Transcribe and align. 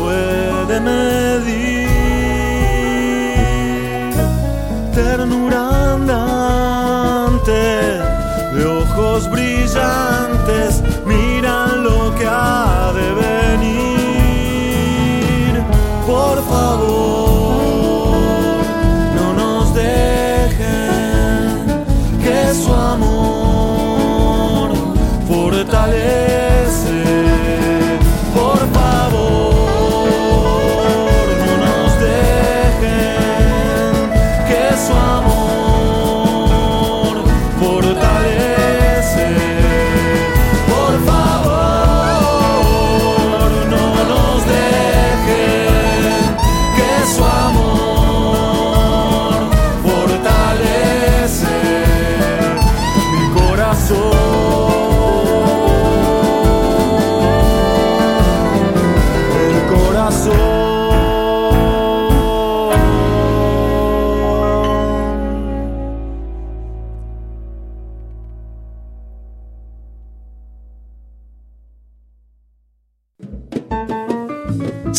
puede 0.00 0.80
medir. 0.80 1.29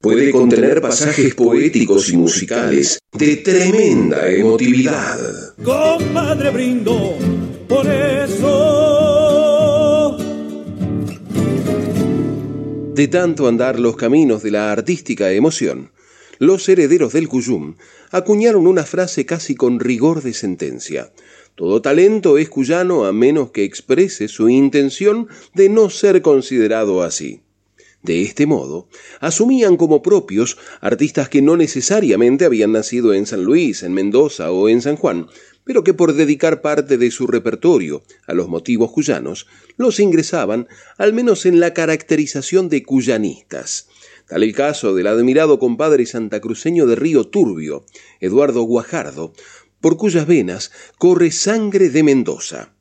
puede 0.00 0.30
contener 0.30 0.80
pasajes 0.80 1.34
poéticos 1.34 2.08
y 2.10 2.16
musicales 2.16 3.00
de 3.12 3.36
tremenda 3.36 4.28
emotividad. 4.30 5.18
Compadre 5.64 6.50
brindo 6.50 7.16
por 7.68 7.84
eso. 7.86 9.26
De 12.94 13.08
tanto 13.08 13.48
andar 13.48 13.80
los 13.80 13.96
caminos 13.96 14.44
de 14.44 14.52
la 14.52 14.70
artística 14.70 15.32
emoción, 15.32 15.90
los 16.38 16.68
herederos 16.68 17.12
del 17.12 17.28
Cuyum 17.28 17.74
acuñaron 18.12 18.68
una 18.68 18.84
frase 18.84 19.26
casi 19.26 19.56
con 19.56 19.80
rigor 19.80 20.22
de 20.22 20.32
sentencia. 20.32 21.12
Todo 21.56 21.82
talento 21.82 22.38
es 22.38 22.48
cuyano 22.48 23.04
a 23.04 23.12
menos 23.12 23.50
que 23.50 23.64
exprese 23.64 24.28
su 24.28 24.48
intención 24.48 25.26
de 25.54 25.68
no 25.68 25.90
ser 25.90 26.22
considerado 26.22 27.02
así. 27.02 27.42
De 28.08 28.22
este 28.22 28.46
modo, 28.46 28.88
asumían 29.20 29.76
como 29.76 30.00
propios 30.00 30.56
artistas 30.80 31.28
que 31.28 31.42
no 31.42 31.58
necesariamente 31.58 32.46
habían 32.46 32.72
nacido 32.72 33.12
en 33.12 33.26
San 33.26 33.44
Luis, 33.44 33.82
en 33.82 33.92
Mendoza 33.92 34.50
o 34.50 34.70
en 34.70 34.80
San 34.80 34.96
Juan, 34.96 35.26
pero 35.62 35.84
que 35.84 35.92
por 35.92 36.14
dedicar 36.14 36.62
parte 36.62 36.96
de 36.96 37.10
su 37.10 37.26
repertorio 37.26 38.02
a 38.26 38.32
los 38.32 38.48
motivos 38.48 38.92
cuyanos, 38.92 39.46
los 39.76 40.00
ingresaban 40.00 40.68
al 40.96 41.12
menos 41.12 41.44
en 41.44 41.60
la 41.60 41.74
caracterización 41.74 42.70
de 42.70 42.82
cuyanistas. 42.82 43.88
Tal 44.26 44.42
el 44.42 44.54
caso 44.54 44.94
del 44.94 45.06
admirado 45.06 45.58
compadre 45.58 46.06
santacruceño 46.06 46.86
de 46.86 46.96
Río 46.96 47.24
Turbio, 47.24 47.84
Eduardo 48.20 48.62
Guajardo, 48.62 49.34
por 49.82 49.98
cuyas 49.98 50.26
venas 50.26 50.72
corre 50.96 51.30
sangre 51.30 51.90
de 51.90 52.02
Mendoza. 52.02 52.72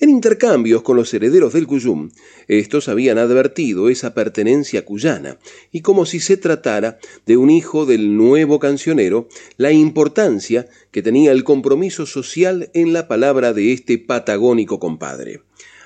En 0.00 0.10
intercambios 0.10 0.82
con 0.82 0.96
los 0.96 1.14
herederos 1.14 1.52
del 1.52 1.66
Cuyum, 1.66 2.10
estos 2.48 2.88
habían 2.88 3.18
advertido 3.18 3.88
esa 3.88 4.14
pertenencia 4.14 4.84
cuyana, 4.84 5.38
y 5.72 5.80
como 5.80 6.06
si 6.06 6.20
se 6.20 6.36
tratara 6.36 6.98
de 7.26 7.36
un 7.36 7.50
hijo 7.50 7.86
del 7.86 8.16
nuevo 8.16 8.58
cancionero, 8.58 9.28
la 9.56 9.72
importancia 9.72 10.66
que 10.90 11.02
tenía 11.02 11.32
el 11.32 11.44
compromiso 11.44 12.06
social 12.06 12.70
en 12.74 12.92
la 12.92 13.08
palabra 13.08 13.52
de 13.52 13.72
este 13.72 13.98
patagónico 13.98 14.78
compadre 14.78 15.42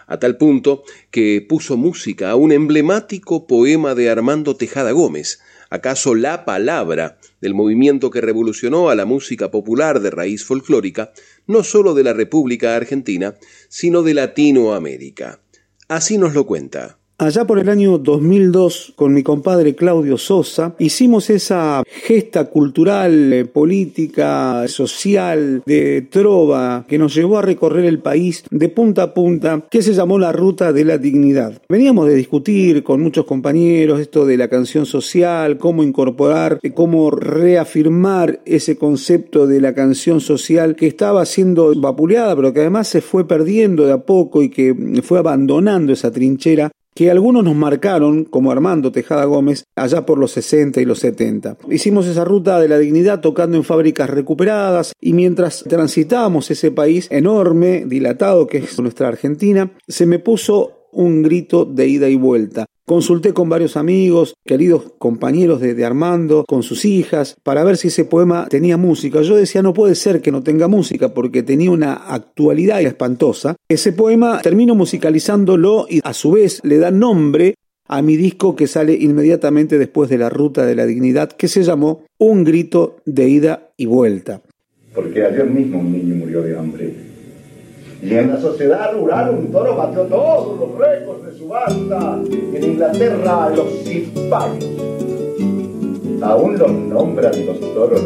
a 0.09 0.19
tal 0.19 0.39
punto 0.39 0.83
que 1.11 1.45
puso 1.47 1.77
música 1.77 2.31
a 2.31 2.35
un 2.35 2.51
emblemático 2.51 3.47
poema 3.47 3.95
de 3.95 4.09
Armando 4.09 4.57
Tejada 4.57 4.91
Gómez, 4.93 5.41
acaso 5.71 6.15
la 6.15 6.47
palabra 6.47 7.19
del 7.41 7.55
movimiento 7.55 8.11
que 8.11 8.23
revolucionó 8.23 8.89
a 8.89 8.95
la 8.95 9.05
música 9.05 9.51
popular 9.51 10.01
de 10.01 10.11
raíz 10.11 10.45
folclórica, 10.45 11.13
no 11.47 11.63
sólo 11.63 11.95
de 11.95 12.05
la 12.05 12.15
República 12.15 12.75
Argentina, 12.75 13.37
sino 13.69 14.03
de 14.03 14.15
Latinoamérica. 14.15 15.41
Así 15.89 16.19
nos 16.19 16.35
lo 16.35 16.47
cuenta. 16.47 16.99
Allá 17.21 17.49
por 17.49 17.59
el 17.59 17.69
año 17.69 17.99
2002, 17.99 18.93
con 18.95 19.13
mi 19.13 19.25
compadre 19.25 19.75
Claudio 19.75 20.17
Sosa, 20.19 20.77
hicimos 20.79 21.31
esa 21.31 21.83
gesta 21.85 22.45
cultural, 22.45 23.33
eh, 23.33 23.45
política, 23.45 24.69
social, 24.69 25.61
de 25.67 26.03
trova, 26.03 26.85
que 26.87 26.97
nos 26.97 27.17
llevó 27.17 27.39
a 27.39 27.43
recorrer 27.43 27.87
el 27.87 27.99
país 27.99 28.45
de 28.53 28.69
punta 28.69 29.03
a 29.03 29.15
punta, 29.15 29.67
que 29.69 29.83
se 29.83 29.95
llamó 29.95 30.17
la 30.17 30.31
Ruta 30.31 30.73
de 30.73 30.85
la 30.85 30.97
Dignidad. 30.97 31.61
Veníamos 31.69 32.07
de 32.07 32.15
discutir 32.15 32.85
con 32.85 33.03
muchos 33.03 33.25
compañeros 33.25 33.99
esto 33.99 34.25
de 34.25 34.37
la 34.37 34.47
canción 34.47 34.87
social, 34.87 35.59
cómo 35.59 35.83
incorporar, 35.83 36.61
eh, 36.63 36.71
cómo 36.71 37.11
reafirmar 37.11 38.43
ese 38.45 38.79
concepto 38.79 39.49
de 39.49 39.61
la 39.61 39.75
canción 39.75 40.21
social 40.21 40.77
que 40.77 40.87
estaba 40.87 41.27
siendo 41.27 41.75
vapuleada, 41.81 42.37
pero 42.37 42.53
que 42.53 42.61
además 42.61 42.87
se 42.87 43.01
fue 43.01 43.27
perdiendo 43.27 43.87
de 43.87 43.93
a 43.95 43.99
poco 43.99 44.41
y 44.41 44.51
que 44.51 45.03
fue 45.03 45.19
abandonando 45.19 45.93
esa 45.93 46.13
trinchera 46.13 46.71
que 46.99 47.13
algunos 47.13 47.45
nos 47.45 47.55
marcaron, 47.55 48.25
como 48.25 48.51
Armando 48.51 48.91
Tejada 48.91 49.25
Gómez, 49.25 49.63
allá 49.77 50.05
por 50.05 50.19
los 50.19 50.33
60 50.33 50.81
y 50.81 50.85
los 50.85 50.99
70. 50.99 51.57
Hicimos 51.71 52.09
esa 52.09 52.25
ruta 52.25 52.59
de 52.59 52.67
la 52.67 52.77
dignidad 52.77 53.21
tocando 53.21 53.57
en 53.57 53.63
fábricas 53.63 54.11
recuperadas 54.11 54.93
y 55.01 55.13
mientras 55.13 55.63
transitamos 55.63 56.51
ese 56.51 56.73
país 56.73 57.07
enorme, 57.13 57.85
dilatado 57.87 58.49
que 58.49 58.59
es 58.59 58.81
nuestra 58.81 59.07
Argentina, 59.07 59.71
se 59.87 60.07
me 60.07 60.19
puso 60.19 60.89
un 60.91 61.23
grito 61.23 61.65
de 61.65 61.87
ida 61.87 62.09
y 62.09 62.17
vuelta. 62.17 62.67
Consulté 62.89 63.35
con 63.35 63.51
varios 63.51 63.77
amigos, 63.77 64.35
queridos 64.47 64.95
compañeros 64.97 65.61
de, 65.61 65.85
Armando, 65.85 66.47
con 66.49 66.63
sus 66.63 66.87
hijas, 66.87 67.37
para 67.43 67.63
ver 67.63 67.77
si 67.77 67.89
ese 67.89 68.07
poema 68.07 68.47
tenía 68.49 68.79
música. 68.79 69.21
Yo 69.21 69.37
decía, 69.37 69.61
no 69.61 69.75
puede 69.75 69.95
ser 69.95 70.23
que 70.23 70.33
no 70.33 70.43
tenga 70.43 70.69
música, 70.69 71.13
porque 71.13 71.43
tenía 71.43 71.71
una 71.71 71.93
actualidad 71.93 72.81
espantosa. 72.81 73.57
Ese 73.69 73.93
poema 73.93 74.41
termino 74.41 74.75
musicalizándolo 74.75 75.85
y 75.87 76.01
a 76.03 76.15
su 76.15 76.31
vez 76.31 76.61
le 76.65 76.79
da 76.79 76.91
nombre 76.91 77.57
a 77.89 78.01
mi 78.01 78.17
disco 78.17 78.57
que 78.57 78.67
sale 78.67 78.95
inmediatamente 78.95 79.77
después 79.77 80.09
de 80.09 80.17
la 80.17 80.31
Ruta 80.31 80.65
de 80.65 80.75
la 80.75 80.87
Dignidad, 80.87 81.33
que 81.33 81.49
se 81.49 81.65
llamó 81.65 82.05
Un 82.17 82.43
grito 82.43 82.97
de 83.05 83.29
ida 83.29 83.69
y 83.77 83.85
vuelta. 83.85 84.41
Porque 84.95 85.27
ayer 85.27 85.45
mismo 85.45 85.81
un 85.81 85.93
niño 85.93 86.15
murió 86.15 86.41
de 86.41 86.59
hambre 86.59 87.09
y 88.01 88.15
en 88.15 88.31
la 88.31 88.41
sociedad 88.41 88.93
rural 88.93 89.31
un 89.31 89.51
toro 89.51 89.77
batió 89.77 90.03
todos 90.05 90.59
los 90.59 90.79
récords 90.79 91.28
Y 91.41 92.57
en 92.57 92.65
Inglaterra 92.65 93.51
los 93.51 93.69
cipayos. 93.85 94.65
Aún 96.21 96.59
los 96.59 96.73
nombran 96.73 97.47
los 97.47 97.61
toros 97.61 98.03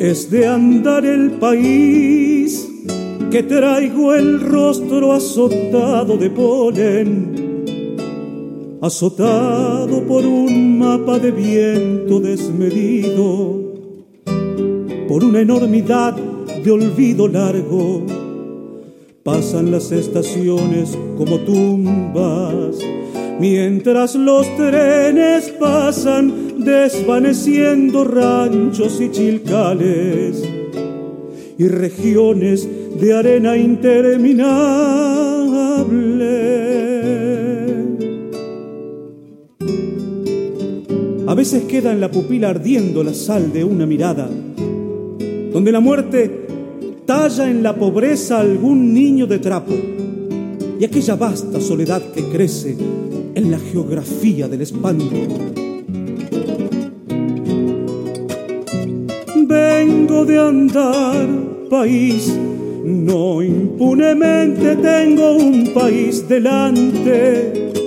Es 0.00 0.30
de 0.30 0.46
andar 0.46 1.04
el 1.04 1.32
país 1.32 2.66
que 3.30 3.42
traigo 3.42 4.14
el 4.14 4.40
rostro 4.40 5.12
azotado 5.12 6.16
de 6.16 6.30
polen 6.30 7.47
azotado 8.80 10.06
por 10.06 10.24
un 10.24 10.78
mapa 10.78 11.18
de 11.18 11.32
viento 11.32 12.20
desmedido, 12.20 13.74
por 15.08 15.24
una 15.24 15.40
enormidad 15.40 16.14
de 16.14 16.70
olvido 16.70 17.26
largo. 17.26 18.06
Pasan 19.24 19.72
las 19.72 19.90
estaciones 19.90 20.96
como 21.16 21.40
tumbas, 21.40 22.78
mientras 23.40 24.14
los 24.14 24.46
trenes 24.56 25.50
pasan 25.58 26.62
desvaneciendo 26.64 28.04
ranchos 28.04 29.00
y 29.00 29.10
chilcales 29.10 30.48
y 31.58 31.66
regiones 31.66 32.68
de 33.00 33.14
arena 33.14 33.56
interminable 33.56 36.17
veces 41.50 41.64
queda 41.64 41.92
en 41.92 42.00
la 42.02 42.10
pupila 42.10 42.50
ardiendo 42.50 43.02
la 43.02 43.14
sal 43.14 43.50
de 43.54 43.64
una 43.64 43.86
mirada, 43.86 44.28
donde 45.50 45.72
la 45.72 45.80
muerte 45.80 46.46
talla 47.06 47.48
en 47.48 47.62
la 47.62 47.74
pobreza 47.74 48.38
algún 48.38 48.92
niño 48.92 49.26
de 49.26 49.38
trapo 49.38 49.72
y 50.78 50.84
aquella 50.84 51.16
vasta 51.16 51.58
soledad 51.58 52.02
que 52.12 52.24
crece 52.24 52.76
en 53.34 53.50
la 53.50 53.58
geografía 53.58 54.46
del 54.46 54.60
espanto. 54.60 55.16
Vengo 59.46 60.26
de 60.26 60.38
andar, 60.38 61.28
país, 61.70 62.30
no 62.84 63.42
impunemente 63.42 64.76
tengo 64.76 65.34
un 65.34 65.72
país 65.72 66.28
delante 66.28 67.77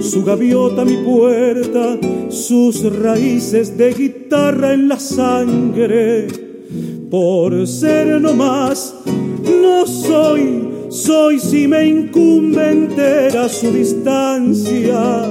su 0.00 0.24
gaviota 0.24 0.84
mi 0.84 0.96
puerta, 0.98 1.98
sus 2.28 2.82
raíces 3.00 3.76
de 3.76 3.92
guitarra 3.92 4.72
en 4.72 4.88
la 4.88 4.98
sangre. 4.98 6.26
Por 7.10 7.66
ser 7.66 8.20
no 8.20 8.32
más, 8.34 8.94
no 9.62 9.86
soy, 9.86 10.68
soy 10.88 11.38
si 11.38 11.68
me 11.68 11.86
incumbe 11.86 12.70
entera 12.70 13.48
su 13.48 13.70
distancia. 13.70 15.24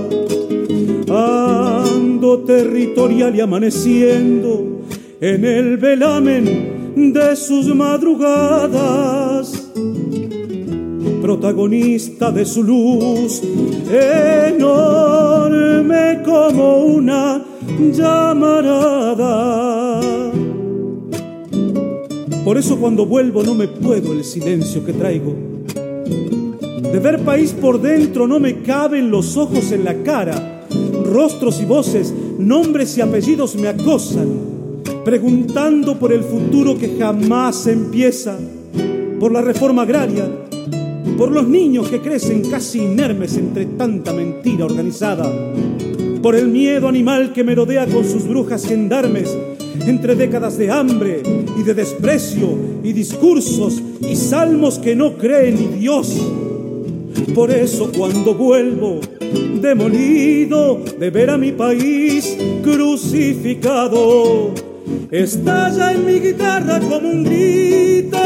Ando 1.10 2.40
territorial 2.40 3.36
y 3.36 3.42
amaneciendo 3.42 4.82
en 5.22 5.46
el 5.46 5.78
velamen 5.78 7.14
de 7.14 7.36
sus 7.36 7.74
madrugadas 7.75 9.64
protagonista 11.25 12.32
de 12.32 12.46
su 12.46 12.62
luz, 12.62 13.41
enorme 13.89 14.62
como 16.24 16.86
una 16.86 17.44
llamarada. 17.91 19.41
Por 22.44 22.60
eso 22.60 22.77
cuando 22.77 23.08
vuelvo 23.08 23.41
no 23.41 23.55
me 23.55 23.67
puedo 23.67 24.13
el 24.13 24.24
silencio 24.24 24.86
que 24.86 24.94
traigo. 24.94 25.34
De 26.94 27.00
ver 27.00 27.17
país 27.22 27.53
por 27.53 27.82
dentro 27.82 28.27
no 28.27 28.39
me 28.39 28.62
caben 28.62 29.10
los 29.10 29.36
ojos 29.36 29.72
en 29.72 29.84
la 29.84 29.96
cara. 30.03 30.67
Rostros 31.12 31.60
y 31.60 31.65
voces, 31.65 32.13
nombres 32.38 32.96
y 33.00 33.01
apellidos 33.01 33.55
me 33.55 33.67
acosan, 33.67 34.29
preguntando 35.03 35.98
por 35.98 36.13
el 36.13 36.22
futuro 36.22 36.77
que 36.77 36.98
jamás 37.00 37.65
empieza, 37.65 38.38
por 39.20 39.32
la 39.32 39.41
reforma 39.41 39.82
agraria, 39.82 40.45
por 41.17 41.31
los 41.31 41.48
niños 41.48 41.89
que 41.89 42.01
crecen 42.01 42.50
casi 42.50 42.79
inermes 42.79 43.38
entre 43.38 43.65
tanta 43.65 44.12
mentira 44.13 44.65
organizada, 44.65 45.31
por 46.22 46.36
el 46.36 46.50
miedo 46.50 46.88
animal 46.88 47.31
que 47.34 47.43
merodea 47.43 47.86
con 47.86 48.03
sus 48.03 48.27
brujas 48.27 48.65
gendarmes 48.65 49.36
entre 49.86 50.15
décadas 50.15 50.57
de 50.57 50.72
hambre 50.72 51.22
y 51.57 51.63
de 51.63 51.74
desprecio 51.74 52.57
y 52.84 52.91
discursos 52.93 53.81
y 54.01 54.15
salmos 54.15 54.79
que 54.79 54.95
no 54.95 55.17
creen 55.17 55.55
ni 55.55 55.67
Dios. 55.79 56.15
Por 57.34 57.51
eso 57.51 57.91
cuando 57.95 58.34
vuelvo 58.34 59.00
demolido 59.62 60.81
de 61.00 61.10
ver 61.10 61.29
a 61.29 61.38
mi 61.38 61.51
país 61.51 62.38
crucificado, 62.63 64.51
estalla 65.12 65.93
en 65.93 66.05
mi 66.05 66.19
guitarra 66.19 66.79
como 66.79 67.10
un 67.10 67.24
grito 67.24 68.17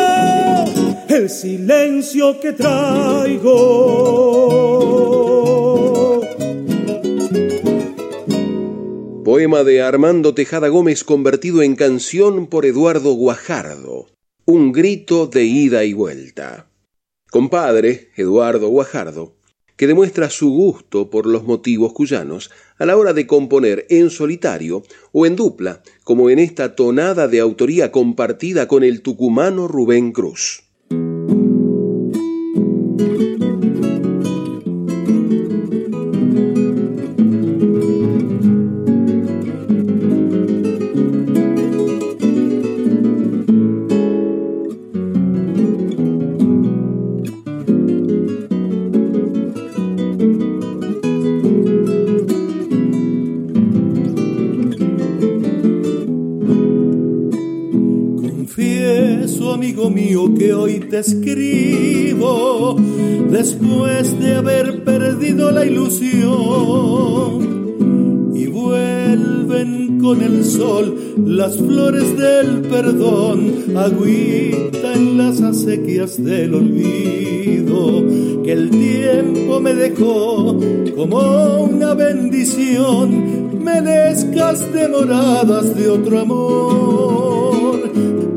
el 1.09 1.29
silencio 1.29 2.39
que 2.39 2.53
traigo. 2.53 3.49
Poema 9.25 9.63
de 9.63 9.81
Armando 9.81 10.35
Tejada 10.35 10.67
Gómez 10.67 11.03
convertido 11.03 11.63
en 11.63 11.75
canción 11.75 12.45
por 12.47 12.65
Eduardo 12.65 13.13
Guajardo. 13.13 14.07
un 14.45 14.71
grito 14.71 15.27
de 15.27 15.43
ida 15.43 15.83
y 15.83 15.93
vuelta. 15.93 16.71
Compadre, 17.29 18.09
Eduardo 18.15 18.67
Guajardo, 18.69 19.35
que 19.77 19.85
demuestra 19.85 20.31
su 20.31 20.49
gusto 20.49 21.11
por 21.11 21.27
los 21.27 21.43
motivos 21.43 21.93
cuyanos 21.93 22.49
a 22.79 22.87
la 22.87 22.97
hora 22.97 23.13
de 23.13 23.27
componer 23.27 23.85
en 23.89 24.09
solitario 24.09 24.81
o 25.11 25.27
en 25.27 25.35
dupla, 25.35 25.83
como 26.03 26.31
en 26.31 26.39
esta 26.39 26.75
tonada 26.75 27.27
de 27.27 27.39
autoría 27.39 27.91
compartida 27.91 28.67
con 28.67 28.83
el 28.83 29.03
tucumano 29.03 29.67
Rubén 29.67 30.11
Cruz. 30.11 30.68
Te 60.89 60.99
escribo 60.99 62.75
después 63.29 64.19
de 64.19 64.35
haber 64.35 64.83
perdido 64.83 65.51
la 65.51 65.65
ilusión. 65.65 66.09
Y 68.33 68.47
vuelven 68.47 69.99
con 69.99 70.23
el 70.23 70.43
sol 70.43 70.97
las 71.25 71.57
flores 71.57 72.17
del 72.17 72.61
perdón, 72.61 73.77
agüita 73.77 74.93
en 74.93 75.17
las 75.17 75.41
acequias 75.41 76.23
del 76.23 76.55
olvido 76.55 78.03
que 78.43 78.51
el 78.53 78.71
tiempo 78.71 79.59
me 79.59 79.75
dejó 79.75 80.57
como 80.95 81.65
una 81.65 81.93
bendición, 81.93 83.63
merezcas 83.63 84.73
demoradas 84.73 85.75
de 85.75 85.89
otro 85.89 86.19
amor. 86.19 87.91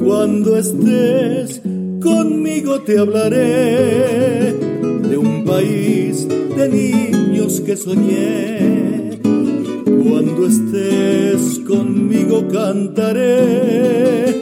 Cuando 0.04 0.56
estés 0.56 1.61
Conmigo 2.02 2.80
te 2.80 2.98
hablaré 2.98 4.52
de 4.52 5.16
un 5.16 5.44
país 5.44 6.26
de 6.28 6.68
niños 6.68 7.60
que 7.60 7.76
soñé. 7.76 9.20
Cuando 9.22 10.46
estés 10.46 11.60
conmigo 11.60 12.48
cantaré 12.48 14.34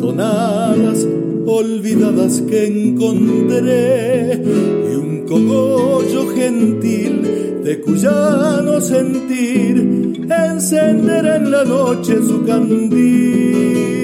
tonadas 0.00 1.06
olvidadas 1.46 2.40
que 2.42 2.66
encontré 2.66 4.42
y 4.90 4.94
un 4.96 5.24
cogollo 5.26 6.34
gentil 6.34 7.62
de 7.64 7.80
cuyano 7.80 8.80
sentir 8.80 10.26
encenderá 10.28 11.36
en 11.36 11.50
la 11.50 11.64
noche 11.64 12.16
su 12.22 12.44
candil. 12.44 14.01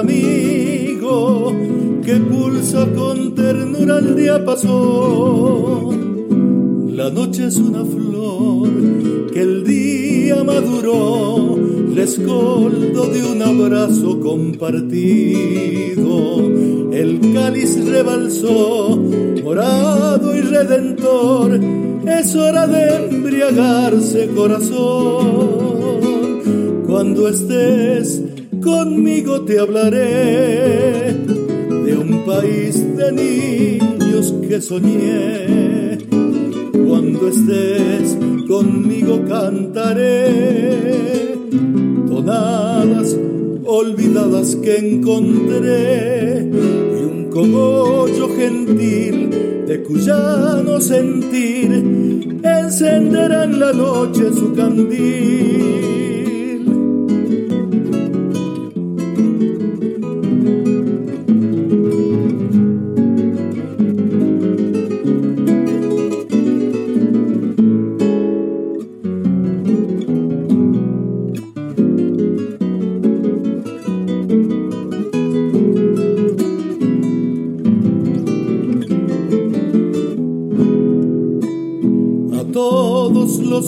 Amigo 0.00 1.52
que 2.04 2.16
pulsa 2.16 2.86
con 2.94 3.34
ternura 3.34 3.98
el 3.98 4.16
día 4.16 4.42
pasó. 4.44 5.90
La 6.88 7.10
noche 7.10 7.46
es 7.46 7.56
una 7.56 7.84
flor 7.84 8.70
que 9.32 9.42
el 9.42 9.64
día 9.64 10.42
maduró, 10.42 11.58
rescoldo 11.94 13.06
de 13.06 13.24
un 13.24 13.42
abrazo 13.42 14.18
compartido. 14.20 15.30
El 16.92 17.20
cáliz 17.34 17.84
rebalsó, 17.84 18.98
morado 19.44 20.34
y 20.34 20.40
redentor, 20.40 21.60
es 22.06 22.34
hora 22.34 22.66
de 22.66 23.06
embriagarse 23.06 24.28
corazón. 24.28 25.60
Cuando 26.86 27.28
estés 27.28 28.29
te 29.46 29.58
hablaré 29.58 31.12
de 31.84 31.96
un 31.96 32.24
país 32.24 32.74
de 32.96 33.12
niños 33.12 34.34
que 34.46 34.60
soñé. 34.60 35.98
Cuando 36.86 37.28
estés 37.28 38.16
conmigo 38.46 39.24
cantaré 39.26 40.28
tonadas 42.08 43.16
olvidadas 43.64 44.56
que 44.56 44.76
encontré 44.78 46.42
y 46.42 47.02
un 47.12 47.28
cogollo 47.30 48.28
gentil 48.36 49.30
de 49.66 49.82
cuyano 49.82 50.80
sentir 50.80 52.40
encenderá 52.42 53.44
en 53.44 53.60
la 53.60 53.72
noche 53.72 54.32
su 54.32 54.52
candil 54.54 56.09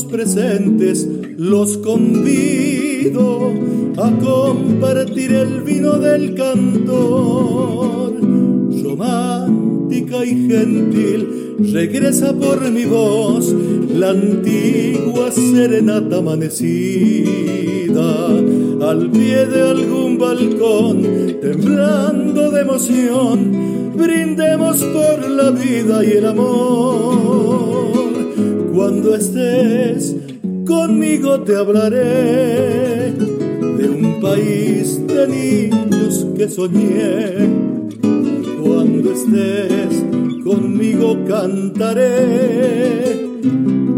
presentes 0.09 1.09
los 1.37 1.77
convido 1.79 3.53
a 3.97 4.11
compartir 4.13 5.33
el 5.33 5.63
vino 5.63 5.99
del 5.99 6.35
cantor. 6.35 8.13
Romántica 8.85 10.25
y 10.25 10.49
gentil, 10.49 11.57
regresa 11.73 12.33
por 12.33 12.71
mi 12.71 12.85
voz 12.85 13.53
la 13.93 14.11
antigua 14.11 15.33
serenata 15.33 16.19
amanecida 16.19 17.27
al 18.89 19.11
pie 19.11 19.47
de 19.47 19.63
algún 19.63 20.17
balcón, 20.17 21.03
temblando 21.41 22.53
de 22.53 22.61
emoción, 22.61 23.93
brindemos 23.97 24.77
por 24.85 25.29
la 25.29 25.51
vida 25.51 26.05
y 26.05 26.13
el 26.13 26.27
amor 26.27 27.12
cuando 29.03 29.17
estés 29.17 30.15
conmigo 30.65 31.41
te 31.41 31.57
hablaré 31.57 33.11
de 33.11 33.91
un 33.91 34.21
país 34.21 35.05
de 35.09 35.27
niños 35.27 36.25
que 36.37 36.49
soñé. 36.49 37.49
Cuando 38.63 39.11
estés 39.11 40.05
conmigo 40.45 41.19
cantaré 41.27 43.27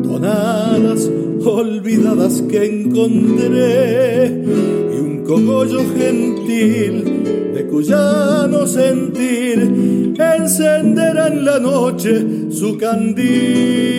tonadas 0.04 1.10
olvidadas 1.44 2.42
que 2.48 2.64
encontré 2.64 4.28
y 4.28 5.00
un 5.00 5.22
cogollo 5.26 5.80
gentil 5.98 7.52
de 7.52 7.66
cuyano 7.66 8.66
sentir 8.66 10.14
encenderá 10.18 11.28
en 11.28 11.44
la 11.44 11.58
noche 11.58 12.24
su 12.50 12.78
candil. 12.78 13.93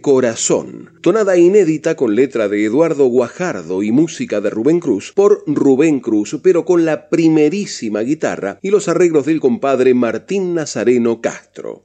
Corazón, 0.00 0.90
tonada 1.02 1.36
inédita 1.36 1.94
con 1.94 2.16
letra 2.16 2.48
de 2.48 2.64
Eduardo 2.64 3.06
Guajardo 3.06 3.82
y 3.84 3.92
música 3.92 4.40
de 4.40 4.50
Rubén 4.50 4.80
Cruz 4.80 5.12
por 5.14 5.44
Rubén 5.46 6.00
Cruz, 6.00 6.36
pero 6.42 6.64
con 6.64 6.84
la 6.84 7.08
primerísima 7.08 8.00
guitarra 8.00 8.58
y 8.60 8.70
los 8.70 8.88
arreglos 8.88 9.26
del 9.26 9.38
compadre 9.40 9.94
Martín 9.94 10.54
Nazareno 10.54 11.20
Castro. 11.20 11.84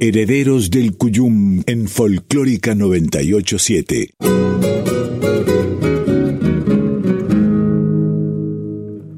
Herederos 0.00 0.70
del 0.70 0.96
Cuyum 0.96 1.62
en 1.66 1.86
Folclórica 1.86 2.74
987. 2.74 4.14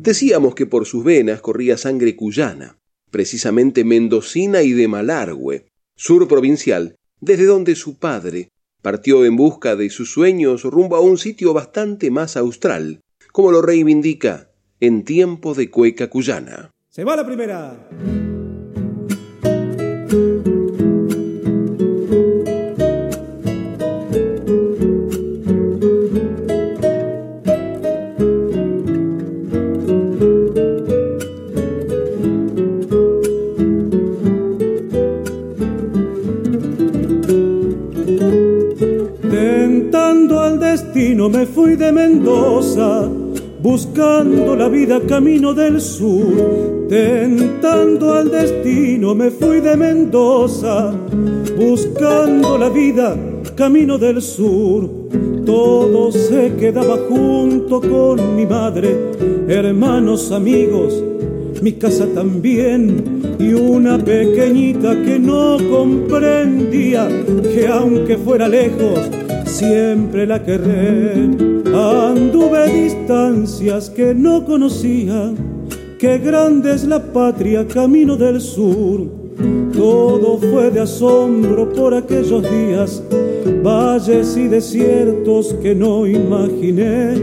Decíamos 0.01 0.57
que 0.57 0.67
por 0.67 0.85
sus 0.85 1.05
venas 1.05 1.41
corría 1.41 1.79
sangre 1.79 2.17
cuyana, 2.17 2.81
precisamente 3.13 3.85
mendocina 3.85 4.63
y 4.63 4.73
de 4.73 4.89
Malargüe, 4.89 5.72
sur 5.97 6.27
provincial, 6.29 6.97
desde 7.21 7.47
donde 7.47 7.75
su 7.75 7.99
padre 7.99 8.49
partió 8.83 9.25
en 9.25 9.37
busca 9.37 9.77
de 9.77 9.91
sus 9.91 10.13
sueños 10.13 10.65
rumbo 10.65 10.97
a 10.97 11.01
un 11.01 11.19
sitio 11.19 11.55
bastante 11.55 12.11
más 12.11 12.37
austral, 12.37 13.01
como 13.33 13.53
lo 13.53 13.63
reivindica 13.63 14.51
en 14.81 15.05
tiempo 15.05 15.55
de 15.55 15.71
cueca 15.71 16.11
cuyana. 16.11 16.71
Se 16.91 17.05
va 17.05 17.17
la 17.17 17.25
primera. 17.25 18.32
Camino 45.07 45.55
del 45.55 45.81
sur, 45.81 46.87
tentando 46.89 48.13
al 48.13 48.31
destino 48.31 49.15
me 49.15 49.31
fui 49.31 49.61
de 49.61 49.77
Mendoza, 49.77 50.93
buscando 51.57 52.59
la 52.59 52.69
vida 52.69 53.17
camino 53.55 53.99
del 53.99 54.21
sur. 54.23 54.89
Todo 55.45 56.13
se 56.13 56.55
quedaba 56.55 56.97
junto 57.09 57.81
con 57.81 58.37
mi 58.37 58.47
madre, 58.47 58.97
hermanos, 59.49 60.31
amigos, 60.33 61.03
mi 61.63 61.73
casa 61.73 62.07
también 62.15 63.37
y 63.39 63.53
una 63.53 63.99
pequeñita 63.99 64.91
que 65.03 65.19
no 65.19 65.59
comprendía 65.71 67.09
que 67.55 67.67
aunque 67.67 68.17
fuera 68.17 68.49
lejos, 68.49 69.11
siempre 69.47 70.27
la 70.27 70.43
querré. 70.43 71.52
Anduve 71.75 72.85
distancias 72.85 73.89
que 73.91 74.15
no 74.15 74.45
conocía, 74.45 75.33
qué 75.99 76.19
grande 76.19 76.75
es 76.75 76.85
la 76.85 77.03
patria, 77.13 77.67
camino 77.67 78.17
del 78.17 78.41
sur. 78.41 79.01
Todo 79.73 80.39
fue 80.39 80.71
de 80.71 80.81
asombro 80.81 81.73
por 81.73 81.95
aquellos 81.95 82.43
días, 82.43 83.03
valles 83.63 84.37
y 84.37 84.49
desiertos 84.49 85.55
que 85.63 85.75
no 85.75 86.07
imaginé. 86.07 87.15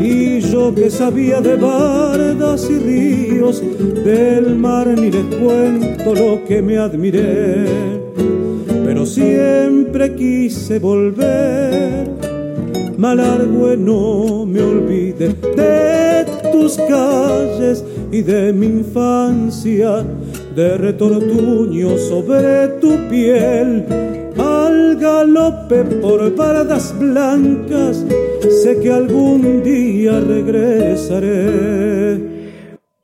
Y 0.00 0.40
yo 0.40 0.74
que 0.74 0.90
sabía 0.90 1.40
de 1.40 1.56
bardas 1.56 2.70
y 2.70 2.78
ríos, 2.78 3.62
del 4.04 4.54
mar 4.54 4.86
ni 4.86 5.10
les 5.10 5.24
cuento 5.36 6.14
lo 6.14 6.44
que 6.44 6.62
me 6.62 6.78
admiré 6.78 7.98
pero 8.88 9.04
siempre 9.04 10.14
quise 10.14 10.78
volver. 10.78 12.17
Malargüe, 12.98 13.76
no 13.76 14.44
me 14.44 14.60
olvide 14.60 15.28
de 15.28 16.26
tus 16.50 16.76
calles 16.78 17.84
y 18.10 18.22
de 18.22 18.52
mi 18.52 18.66
infancia, 18.66 20.04
de 20.56 20.76
retortuño 20.76 21.96
sobre 21.96 22.66
tu 22.80 23.08
piel. 23.08 23.84
Al 24.36 24.96
galope 24.96 25.84
por 26.02 26.34
paradas 26.34 26.92
blancas, 26.98 28.04
sé 28.64 28.80
que 28.80 28.92
algún 28.92 29.62
día 29.62 30.18
regresaré. 30.18 31.38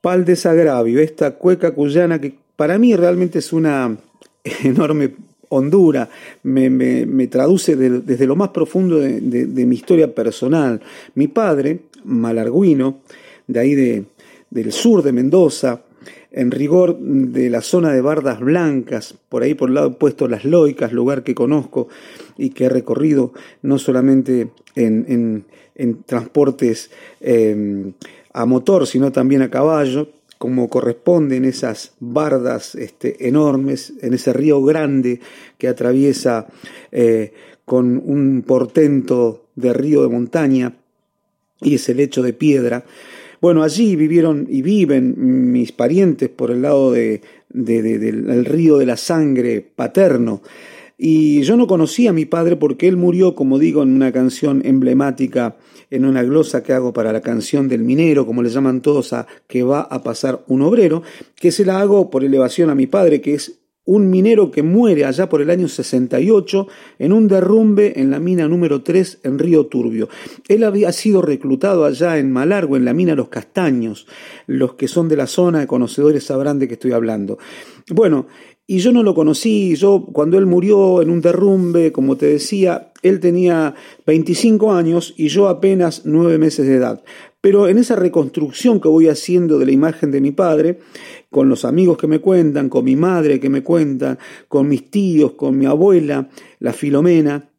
Pal 0.01 0.25
desagravio, 0.25 0.99
esta 0.99 1.31
cueca 1.31 1.71
cuyana 1.71 2.19
que 2.19 2.35
para 2.57 2.77
mí 2.77 2.93
realmente 2.97 3.39
es 3.39 3.53
una 3.53 3.95
enorme 4.65 5.15
Honduras, 5.49 6.09
me, 6.43 7.27
traduce 7.27 7.75
desde 7.75 8.27
lo 8.27 8.35
más 8.35 8.49
profundo 8.49 8.99
de, 8.99 9.65
mi 9.65 9.75
historia 9.75 10.13
personal. 10.13 10.81
Mi 11.15 11.27
padre, 11.27 11.79
malarguino, 12.03 12.99
de 13.47 13.59
ahí 13.59 13.75
de, 13.75 14.05
del 14.49 14.71
sur 14.71 15.03
de 15.03 15.11
Mendoza, 15.11 15.81
en 16.31 16.51
rigor 16.51 16.99
de 16.99 17.49
la 17.49 17.61
zona 17.61 17.93
de 17.93 18.01
Bardas 18.01 18.39
Blancas, 18.41 19.15
por 19.29 19.43
ahí 19.43 19.53
por 19.53 19.69
el 19.69 19.75
lado 19.75 19.87
opuesto 19.87 20.27
Las 20.27 20.43
Loicas, 20.43 20.91
lugar 20.91 21.23
que 21.23 21.33
conozco 21.33 21.87
y 22.37 22.49
que 22.49 22.65
he 22.65 22.69
recorrido 22.69 23.31
no 23.61 23.79
solamente 23.79 24.49
en, 24.75 25.45
transportes 26.05 26.91
eh, 27.21 27.91
a 28.33 28.45
motor, 28.45 28.85
sino 28.85 29.13
también 29.13 29.41
a 29.43 29.49
caballo, 29.49 30.09
como 30.45 30.69
corresponden 30.69 31.43
esas 31.43 31.93
bardas 31.99 32.75
este, 32.75 33.27
enormes 33.27 33.93
en 34.03 34.13
ese 34.13 34.31
río 34.31 34.61
grande 34.61 35.19
que 35.57 35.67
atraviesa 35.67 36.45
eh, 36.91 37.33
con 37.65 37.97
un 37.97 38.43
portento 38.45 39.47
de 39.55 39.73
río 39.73 40.03
de 40.03 40.09
montaña 40.09 40.75
y 41.61 41.73
ese 41.73 41.95
lecho 41.95 42.21
de 42.21 42.33
piedra. 42.33 42.85
Bueno, 43.41 43.63
allí 43.63 43.95
vivieron 43.95 44.45
y 44.47 44.61
viven 44.61 45.51
mis 45.51 45.71
parientes 45.71 46.29
por 46.29 46.51
el 46.51 46.61
lado 46.61 46.91
de, 46.91 47.21
del 47.49 48.45
río 48.45 48.77
de 48.77 48.85
la 48.85 48.97
sangre 48.97 49.65
paterno. 49.75 50.43
Y 50.97 51.41
yo 51.41 51.57
no 51.57 51.67
conocía 51.67 52.11
a 52.11 52.13
mi 52.13 52.25
padre 52.25 52.55
porque 52.55 52.87
él 52.87 52.97
murió, 52.97 53.35
como 53.35 53.59
digo, 53.59 53.83
en 53.83 53.93
una 53.93 54.11
canción 54.11 54.61
emblemática 54.65 55.57
en 55.89 56.05
una 56.05 56.23
glosa 56.23 56.63
que 56.63 56.73
hago 56.73 56.93
para 56.93 57.13
la 57.13 57.21
canción 57.21 57.67
del 57.67 57.83
minero, 57.83 58.25
como 58.25 58.43
le 58.43 58.49
llaman 58.49 58.81
todos 58.81 59.13
a 59.13 59.27
que 59.47 59.63
va 59.63 59.81
a 59.81 60.03
pasar 60.03 60.43
un 60.47 60.61
obrero, 60.61 61.03
que 61.35 61.51
se 61.51 61.65
la 61.65 61.79
hago 61.79 62.09
por 62.09 62.23
elevación 62.23 62.69
a 62.69 62.75
mi 62.75 62.87
padre, 62.87 63.21
que 63.21 63.35
es 63.35 63.59
un 63.85 64.09
minero 64.09 64.49
que 64.49 64.63
muere 64.63 65.05
allá 65.05 65.29
por 65.29 65.43
el 65.43 65.51
año 65.51 65.67
68 65.67 66.67
en 66.97 67.13
un 67.13 67.27
derrumbe 67.27 67.93
en 67.99 68.09
la 68.09 68.19
mina 68.19 68.47
número 68.47 68.81
3 68.81 69.19
en 69.23 69.37
Río 69.37 69.67
Turbio. 69.67 70.09
Él 70.47 70.63
había 70.63 70.91
sido 70.91 71.21
reclutado 71.21 71.85
allá 71.85 72.17
en 72.17 72.31
Malargo, 72.31 72.77
en 72.77 72.85
la 72.85 72.95
mina 72.95 73.13
Los 73.13 73.29
Castaños. 73.29 74.07
Los 74.47 74.73
que 74.73 74.87
son 74.87 75.07
de 75.07 75.17
la 75.17 75.27
zona, 75.27 75.67
conocedores 75.67 76.23
sabrán 76.23 76.57
de 76.57 76.67
qué 76.67 76.73
estoy 76.73 76.93
hablando. 76.93 77.37
Bueno, 77.91 78.25
y 78.67 78.79
yo 78.79 78.91
no 78.91 79.03
lo 79.03 79.13
conocí, 79.13 79.75
yo 79.75 80.05
cuando 80.11 80.37
él 80.37 80.47
murió 80.47 81.01
en 81.01 81.11
un 81.11 81.21
derrumbe, 81.21 81.91
como 81.91 82.17
te 82.17 82.25
decía, 82.25 82.91
él 83.03 83.19
tenía 83.19 83.75
25 84.07 84.73
años 84.73 85.13
y 85.17 85.27
yo 85.27 85.47
apenas 85.47 86.01
9 86.05 86.37
meses 86.39 86.65
de 86.65 86.75
edad. 86.75 87.03
Pero 87.41 87.67
en 87.67 87.77
esa 87.77 87.95
reconstrucción 87.95 88.81
que 88.81 88.87
voy 88.87 89.07
haciendo 89.07 89.59
de 89.59 89.67
la 89.67 89.71
imagen 89.71 90.09
de 90.09 90.19
mi 90.19 90.31
padre, 90.31 90.79
con 91.29 91.47
los 91.47 91.63
amigos 91.63 91.99
que 91.99 92.07
me 92.07 92.19
cuentan, 92.19 92.69
con 92.69 92.85
mi 92.85 92.95
madre 92.95 93.39
que 93.39 93.49
me 93.49 93.61
cuentan, 93.61 94.17
con 94.47 94.67
mis 94.67 94.89
tíos, 94.89 95.33
con 95.33 95.55
mi 95.55 95.67
abuela, 95.67 96.29
la 96.59 96.73
Filomena, 96.73 97.51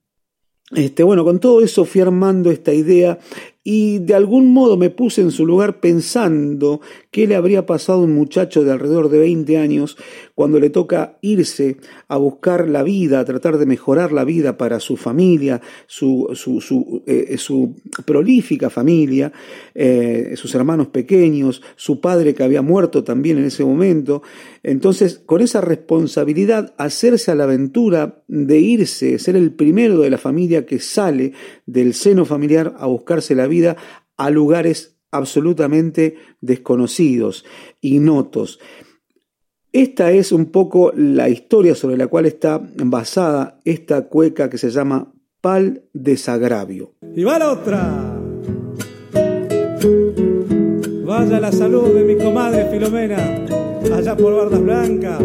este, 0.73 1.05
bueno, 1.05 1.25
con 1.25 1.39
todo 1.39 1.63
eso 1.63 1.85
fui 1.85 2.01
armando 2.01 2.51
esta 2.51 2.75
idea 2.75 3.21
y 3.63 4.01
de 4.01 4.15
algún 4.15 4.53
modo 4.53 4.77
me 4.77 4.91
puse 4.91 5.21
en 5.21 5.31
su 5.31 5.47
lugar 5.47 5.79
pensando 5.79 6.81
qué 7.17 7.27
le 7.27 7.35
habría 7.35 7.65
pasado 7.65 8.01
a 8.01 8.05
un 8.05 8.13
muchacho 8.13 8.63
de 8.63 8.73
alrededor 8.73 9.09
de 9.09 9.19
20 9.19 9.57
años 9.57 9.97
cuando 10.35 10.61
le 10.61 10.69
toca 10.69 11.17
irse 11.23 11.79
a 12.09 12.19
buscar 12.19 12.69
la 12.69 12.83
vida, 12.83 13.21
a 13.21 13.25
tratar 13.25 13.57
de 13.57 13.65
mejorar 13.65 14.13
la 14.13 14.23
vida 14.23 14.59
para 14.59 14.81
su 14.81 14.99
familia, 14.99 15.63
su, 15.87 16.29
eh, 17.07 17.39
su 17.39 17.75
prolífica 18.05 18.69
familia, 18.69 19.33
eh, 19.75 20.35
sus 20.37 20.55
hermanos 20.55 20.89
pequeños, 20.89 21.63
su 21.75 22.03
padre 22.03 22.35
que 22.35 22.43
había 22.43 22.61
muerto 22.61 23.03
también 23.03 23.39
en 23.39 23.47
ese 23.47 23.65
momento. 23.65 24.21
Entonces, 24.63 25.19
con 25.25 25.41
esa 25.41 25.63
responsabilidad, 25.63 26.75
hacerse 26.77 27.31
a 27.31 27.35
la 27.35 27.45
aventura 27.45 28.23
de 28.29 28.59
irse, 28.59 29.19
ser 29.19 29.37
el 29.37 29.53
primero 29.53 30.01
de 30.01 30.11
la 30.11 30.19
familia 30.19 30.67
que 30.67 30.81
sale 30.81 31.33
del 31.65 31.95
seno 31.95 32.27
familiar 32.27 32.75
a 32.79 32.85
buscarse 32.85 33.35
la 33.35 33.47
vida, 33.47 33.79
a 34.19 34.29
lugares 34.29 34.96
absolutamente 35.17 36.17
desconocidos, 36.41 37.45
ignotos. 37.81 38.61
Esta 39.73 40.11
es 40.11 40.33
un 40.33 40.47
poco 40.47 40.93
la 40.97 41.29
historia 41.29 41.75
sobre 41.75 41.97
la 41.97 42.07
cual 42.07 42.27
está 42.27 42.61
basada 42.77 43.61
esta 43.65 44.09
cueca 44.09 44.49
que 44.49 44.59
se 44.59 44.71
llama 44.71 45.13
Pal 45.41 45.83
Desagravio. 45.93 46.95
Y 47.15 47.25
va 47.25 47.39
la 47.39 47.53
otra. 47.53 48.17
Vaya 51.05 51.41
la 51.41 51.53
salud 51.53 51.95
de 51.95 52.05
mi 52.05 52.17
comadre 52.17 52.69
Filomena, 52.71 53.47
allá 53.95 54.17
por 54.17 54.35
Bardas 54.35 54.63
Blancas. 54.63 55.21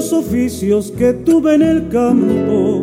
Oficios 0.00 0.90
que 0.96 1.12
tuve 1.12 1.54
en 1.54 1.62
el 1.62 1.88
campo 1.88 2.82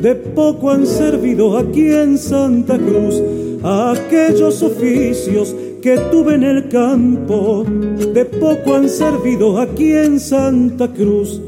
de 0.00 0.14
poco 0.14 0.70
han 0.70 0.86
servido 0.86 1.56
aquí 1.56 1.90
en 1.90 2.18
Santa 2.18 2.78
Cruz 2.78 3.22
aquellos 3.62 4.62
oficios 4.62 5.54
que 5.82 5.96
tuve 6.10 6.34
en 6.34 6.44
el 6.44 6.68
campo, 6.68 7.64
de 7.64 8.24
poco 8.26 8.74
han 8.74 8.88
servido 8.88 9.58
aquí 9.58 9.92
en 9.92 10.20
Santa 10.20 10.88
Cruz, 10.88 11.40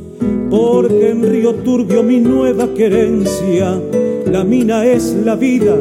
porque 0.51 1.11
en 1.11 1.22
Río 1.22 1.55
Turbio 1.57 2.03
mi 2.03 2.18
nueva 2.18 2.72
querencia, 2.75 3.79
la 4.31 4.44
mina 4.44 4.87
es 4.87 5.14
la 5.25 5.37
vida 5.37 5.77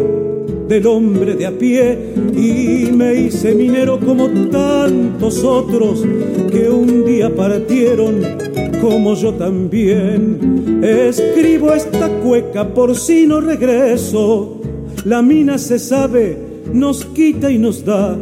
del 0.67 0.87
hombre 0.87 1.35
de 1.35 1.45
a 1.45 1.51
pie 1.51 1.97
y 2.33 2.91
me 2.91 3.13
hice 3.15 3.55
minero 3.55 3.99
como 3.99 4.29
tantos 4.49 5.43
otros 5.43 6.05
que 6.51 6.69
un 6.69 7.05
día 7.05 7.33
partieron 7.33 8.50
como 8.81 9.13
yo 9.15 9.33
también. 9.35 10.81
Escribo 10.83 11.73
esta 11.73 12.09
cueca 12.09 12.67
por 12.67 12.95
si 12.95 13.27
no 13.27 13.39
regreso. 13.39 14.59
La 15.05 15.21
mina 15.21 15.57
se 15.57 15.79
sabe, 15.79 16.37
nos 16.73 17.05
quita 17.05 17.49
y 17.51 17.57
nos 17.57 17.85
da. 17.85 18.17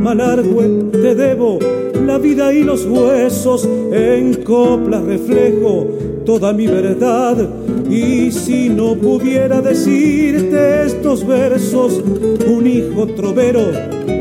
Malargüe, 0.00 0.90
te 0.92 1.14
debo 1.14 1.58
la 2.04 2.18
vida 2.18 2.52
y 2.52 2.62
los 2.62 2.86
huesos. 2.86 3.68
En 3.92 4.34
coplas 4.44 5.02
reflejo 5.04 5.88
toda 6.24 6.52
mi 6.52 6.66
verdad. 6.66 7.48
Y 7.90 8.30
si 8.30 8.68
no 8.68 8.94
pudiera 8.94 9.60
decirte 9.60 10.84
estos 10.86 11.26
versos, 11.26 12.02
un 12.48 12.66
hijo 12.66 13.06
trovero 13.08 13.62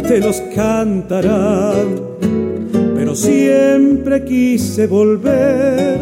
te 0.07 0.19
los 0.19 0.39
cantará 0.55 1.73
siempre 3.15 4.25
quise 4.25 4.87
volver. 4.87 5.99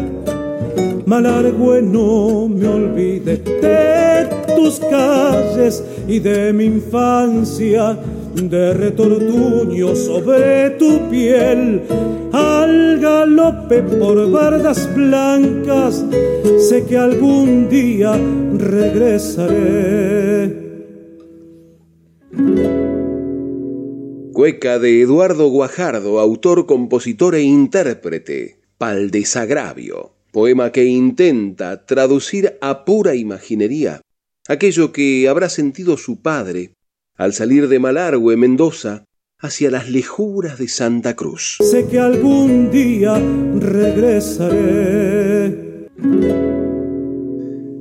Malargüe, 1.06 1.82
no 1.82 2.48
me 2.48 2.66
olvide 2.66 3.36
de 3.36 4.26
tus 4.56 4.80
calles 4.80 5.84
y 6.08 6.18
de 6.18 6.52
mi 6.52 6.64
infancia, 6.64 7.96
de 8.34 8.74
retortuño 8.74 9.94
sobre 9.94 10.70
tu 10.70 10.98
piel. 11.10 11.82
Al 12.32 12.98
galope 12.98 13.82
por 13.82 14.30
bardas 14.30 14.88
blancas, 14.94 16.04
sé 16.68 16.84
que 16.84 16.96
algún 16.96 17.68
día 17.68 18.18
regresaré. 18.58 20.64
Cueca 24.34 24.80
de 24.80 25.00
Eduardo 25.00 25.46
Guajardo, 25.46 26.18
autor, 26.18 26.66
compositor 26.66 27.36
e 27.36 27.42
intérprete. 27.42 28.58
Pal 28.76 29.12
desagravio, 29.12 30.10
poema 30.32 30.72
que 30.72 30.84
intenta 30.84 31.86
traducir 31.86 32.58
a 32.60 32.84
pura 32.84 33.14
imaginería 33.14 34.00
aquello 34.48 34.90
que 34.90 35.28
habrá 35.28 35.48
sentido 35.48 35.96
su 35.96 36.20
padre 36.20 36.72
al 37.16 37.32
salir 37.32 37.68
de 37.68 37.78
Malargüe, 37.78 38.36
Mendoza, 38.36 39.04
hacia 39.38 39.70
las 39.70 39.88
lejuras 39.88 40.58
de 40.58 40.66
Santa 40.66 41.14
Cruz. 41.14 41.58
Sé 41.60 41.86
que 41.86 42.00
algún 42.00 42.72
día 42.72 43.14
regresaré. 43.60 44.64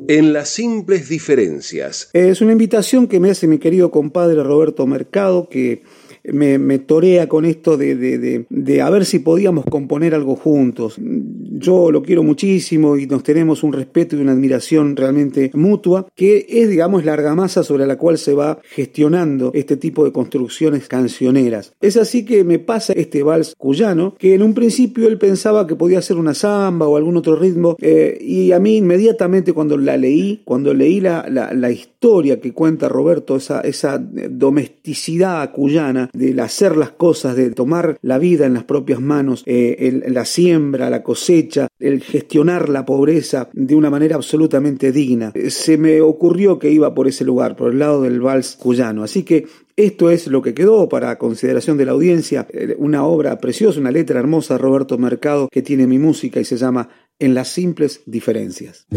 En 0.07 0.33
las 0.33 0.49
simples 0.49 1.09
diferencias. 1.09 2.11
Es 2.13 2.41
una 2.41 2.51
invitación 2.51 3.07
que 3.07 3.19
me 3.19 3.31
hace 3.31 3.47
mi 3.47 3.57
querido 3.57 3.89
compadre 3.89 4.43
Roberto 4.43 4.85
Mercado, 4.85 5.49
que 5.49 5.81
me, 6.23 6.79
torea 6.79 7.27
con 7.27 7.45
esto 7.45 7.77
de, 7.77 7.95
de, 7.95 8.45
de, 8.49 8.81
a 8.81 8.89
ver 8.89 9.05
si 9.05 9.19
podíamos 9.19 9.65
componer 9.65 10.15
algo 10.15 10.35
juntos. 10.35 10.95
Yo 10.99 11.91
lo 11.91 12.01
quiero 12.03 12.23
muchísimo 12.23 12.97
y 12.97 13.07
nos 13.07 13.23
tenemos 13.23 13.63
un 13.63 13.73
respeto 13.73 14.15
y 14.15 14.21
una 14.21 14.31
admiración 14.31 14.95
realmente 14.95 15.51
mutua, 15.53 16.07
que 16.15 16.45
es, 16.49 16.69
digamos, 16.69 17.05
la 17.05 17.13
argamasa 17.13 17.63
sobre 17.63 17.85
la 17.85 17.97
cual 17.97 18.17
se 18.17 18.33
va 18.33 18.59
gestionando 18.63 19.51
este 19.53 19.77
tipo 19.77 20.05
de 20.05 20.11
construcciones 20.11 20.87
cancioneras. 20.87 21.73
Es 21.81 21.97
así 21.97 22.25
que 22.25 22.43
me 22.43 22.59
pasa 22.59 22.93
este 22.93 23.23
vals 23.23 23.55
cuyano, 23.57 24.15
que 24.17 24.33
en 24.33 24.43
un 24.43 24.53
principio 24.53 25.07
él 25.07 25.17
pensaba 25.17 25.67
que 25.67 25.75
podía 25.75 26.01
ser 26.01 26.17
una 26.17 26.33
samba 26.33 26.87
o 26.87 26.97
algún 26.97 27.17
otro 27.17 27.35
ritmo, 27.35 27.75
eh, 27.81 28.17
y 28.21 28.51
a 28.51 28.59
mí 28.59 28.77
inmediatamente 28.77 29.53
cuando 29.53 29.77
la 29.77 29.97
leí, 29.97 30.41
cuando 30.45 30.73
leí 30.73 30.99
la, 30.99 31.25
la, 31.29 31.53
la 31.53 31.71
historia 31.71 32.39
que 32.39 32.53
cuenta 32.53 32.89
Roberto, 32.89 33.35
esa, 33.35 33.61
esa 33.61 33.97
domesticidad 33.97 35.51
cuyana, 35.51 36.09
de 36.13 36.39
hacer 36.41 36.77
las 36.77 36.91
cosas, 36.91 37.35
de 37.35 37.49
tomar 37.51 37.97
la 38.01 38.19
vida 38.19 38.45
en 38.45 38.53
las 38.53 38.63
propias 38.63 39.01
manos, 39.01 39.43
eh, 39.45 40.01
la 40.07 40.25
siembra, 40.25 40.89
la 40.89 41.03
cosecha, 41.03 41.67
el 41.79 42.01
gestionar 42.01 42.69
la 42.69 42.85
pobreza 42.85 43.49
de 43.53 43.75
una 43.75 43.89
manera 43.89 44.15
absolutamente 44.15 44.91
digna. 44.91 45.31
Eh, 45.33 45.49
se 45.49 45.77
me 45.77 46.01
ocurrió 46.01 46.59
que 46.59 46.71
iba 46.71 46.93
por 46.93 47.07
ese 47.07 47.25
lugar, 47.25 47.55
por 47.55 47.71
el 47.71 47.79
lado 47.79 48.03
del 48.03 48.21
vals 48.21 48.55
cuyano. 48.55 49.03
Así 49.03 49.23
que 49.23 49.47
esto 49.75 50.11
es 50.11 50.27
lo 50.27 50.41
que 50.41 50.53
quedó 50.53 50.87
para 50.87 51.17
consideración 51.17 51.77
de 51.77 51.85
la 51.85 51.93
audiencia, 51.93 52.47
eh, 52.53 52.75
una 52.77 53.05
obra 53.05 53.39
preciosa, 53.39 53.79
una 53.79 53.91
letra 53.91 54.19
hermosa, 54.19 54.57
Roberto 54.57 54.97
Mercado, 54.97 55.49
que 55.51 55.61
tiene 55.61 55.87
mi 55.87 55.97
música 55.97 56.39
y 56.39 56.45
se 56.45 56.57
llama 56.57 56.89
En 57.19 57.33
las 57.33 57.47
simples 57.47 58.01
diferencias. 58.05 58.87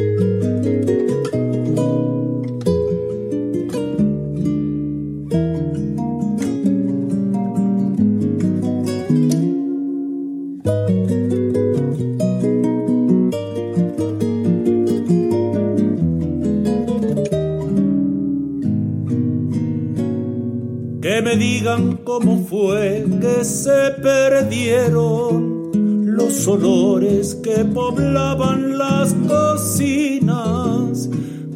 Digan 21.23 21.99
cómo 22.05 22.45
fue 22.45 23.07
que 23.21 23.45
se 23.45 23.91
perdieron 24.03 25.71
los 26.05 26.47
olores 26.47 27.35
que 27.37 27.65
poblaban 27.65 28.77
las 28.79 29.15
cocinas, 29.27 31.09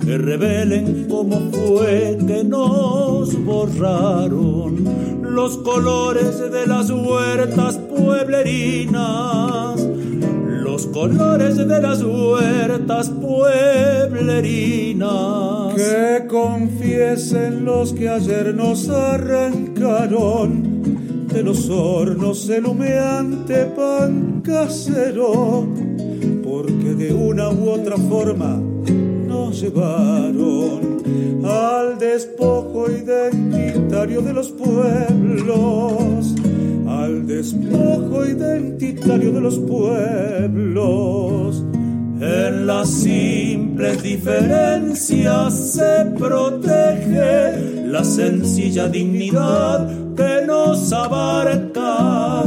que 0.05 0.18
revelen 0.18 1.07
cómo 1.09 1.40
fue 1.51 2.18
que 2.27 2.42
nos 2.44 3.35
borraron 3.44 4.85
los 5.23 5.57
colores 5.59 6.51
de 6.51 6.66
las 6.66 6.90
huertas 6.90 7.79
pueblerinas 7.79 9.81
los 10.80 10.86
colores 10.94 11.56
de 11.56 11.80
las 11.80 12.02
huertas 12.02 13.10
pueblerinas. 13.10 15.74
Que 15.74 16.26
confiesen 16.26 17.66
los 17.66 17.92
que 17.92 18.08
ayer 18.08 18.54
nos 18.54 18.88
arrancaron 18.88 20.78
de 21.28 21.42
los 21.42 21.68
hornos 21.68 22.48
el 22.48 22.64
humeante 22.66 23.66
pan 23.66 24.40
casero, 24.42 25.66
porque 26.42 26.94
de 26.94 27.12
una 27.12 27.50
u 27.50 27.68
otra 27.70 27.98
forma 27.98 28.58
nos 29.26 29.60
llevaron 29.60 31.02
al 31.44 31.98
despojo 31.98 32.86
identitario 32.90 34.22
de 34.22 34.32
los 34.32 34.50
pueblos 34.50 36.34
al 37.11 37.27
despojo 37.27 38.25
identitario 38.25 39.33
de 39.33 39.40
los 39.40 39.59
pueblos. 39.59 41.64
En 42.20 42.66
las 42.66 42.88
simples 42.88 44.03
diferencias 44.03 45.73
se 45.73 46.05
protege 46.16 47.87
la 47.87 48.05
sencilla 48.05 48.88
dignidad 48.88 49.88
que 50.14 50.46
nos 50.46 50.92
abarca. 50.92 52.44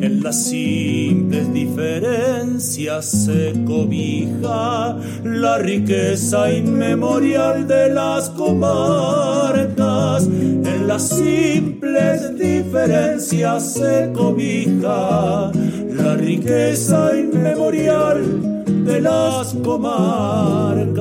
En 0.00 0.22
las 0.22 0.44
simples 0.44 1.52
diferencias 1.52 3.04
se 3.04 3.52
cobija 3.64 4.97
la 5.24 5.58
riqueza 5.58 6.52
inmemorial 6.52 7.66
de 7.66 7.90
las 7.90 8.30
comarcas. 8.30 10.26
En 10.26 10.86
las 10.86 11.08
simples 11.08 12.38
diferencias 12.38 13.74
se 13.74 14.12
cobija 14.14 15.50
la 15.90 16.14
riqueza 16.16 17.16
inmemorial 17.16 18.64
de 18.84 19.00
las 19.00 19.54
comarcas. 19.64 20.98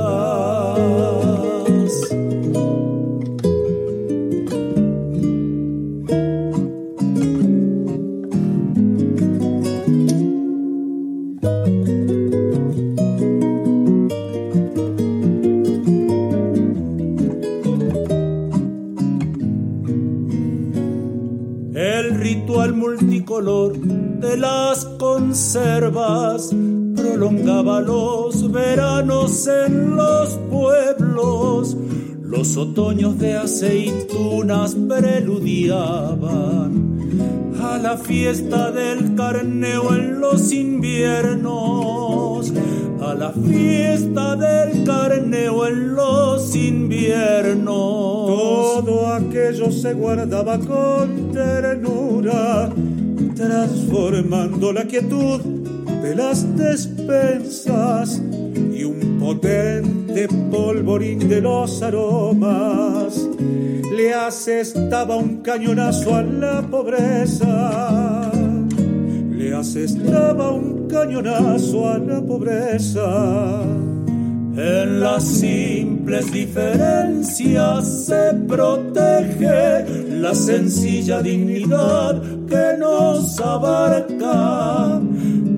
Multicolor 23.38 23.78
de 24.20 24.38
las 24.38 24.86
conservas 24.98 26.50
prolongaba 26.96 27.82
los 27.82 28.52
veranos 28.52 29.48
en 29.48 29.96
los 29.96 30.30
pueblos, 30.50 31.78
los 32.22 32.58
otoños 32.58 33.20
de 33.20 33.38
aceitunas 33.38 34.76
preludiaban 34.76 36.98
a 37.62 37.78
la 37.78 37.96
fiesta 37.98 38.72
del 38.72 39.14
carneo 39.16 39.96
en 39.96 40.20
los 40.20 40.52
inviernos, 40.52 42.52
a 43.02 43.14
la 43.14 43.32
fiesta 43.32 44.36
del 44.36 44.84
carneo 44.84 45.68
en 45.68 45.96
los 45.96 46.56
inviernos. 46.56 47.68
Todo 47.68 49.14
aquello 49.14 49.72
se 49.72 49.94
guardaba 49.94 50.58
con 50.60 51.32
ternura, 51.32 52.70
transformando 53.38 54.74
la 54.74 54.86
quietud 54.86 55.40
de 56.02 56.16
las 56.16 56.58
despensas 56.58 58.22
y 58.74 58.84
un 58.84 59.20
potente 59.20 60.28
polvorín 60.50 61.30
de 61.30 61.42
los 61.42 61.82
aromas 61.84 63.28
le 63.98 64.14
asestaba 64.14 65.16
un 65.16 65.38
cañonazo 65.38 66.16
a 66.16 66.22
la 66.22 66.62
pobreza. 66.62 68.32
Le 69.32 69.54
asestaba 69.56 70.52
un 70.52 70.88
cañonazo 70.88 71.90
a 71.90 71.98
la 71.98 72.22
pobreza. 72.22 73.64
En 74.56 75.00
las 75.00 75.24
simples 76.08 76.32
diferencias 76.32 78.06
se 78.06 78.34
protege 78.48 79.86
la 80.22 80.34
sencilla 80.34 81.22
dignidad 81.22 82.22
que 82.48 82.78
nos 82.80 83.38
abarca 83.42 85.02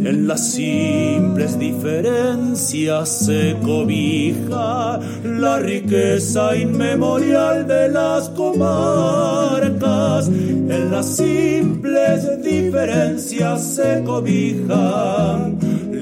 en 0.02 0.28
las 0.28 0.54
simples 0.54 1.60
diferencias 1.60 3.10
se 3.10 3.56
cobija 3.62 5.00
la 5.24 5.60
riqueza 5.60 6.56
inmemorial 6.56 7.68
de 7.68 7.90
las 7.90 8.30
comarcas. 8.30 10.30
En 10.30 10.90
las 10.90 11.18
simples 11.18 12.42
diferencias 12.42 13.76
se 13.76 14.02
cobija 14.06 15.52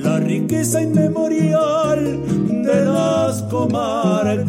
la 0.01 0.19
riqueza 0.19 0.81
inmemorial 0.81 2.21
de 2.63 2.85
las 2.85 3.43
comarcas. 3.43 4.47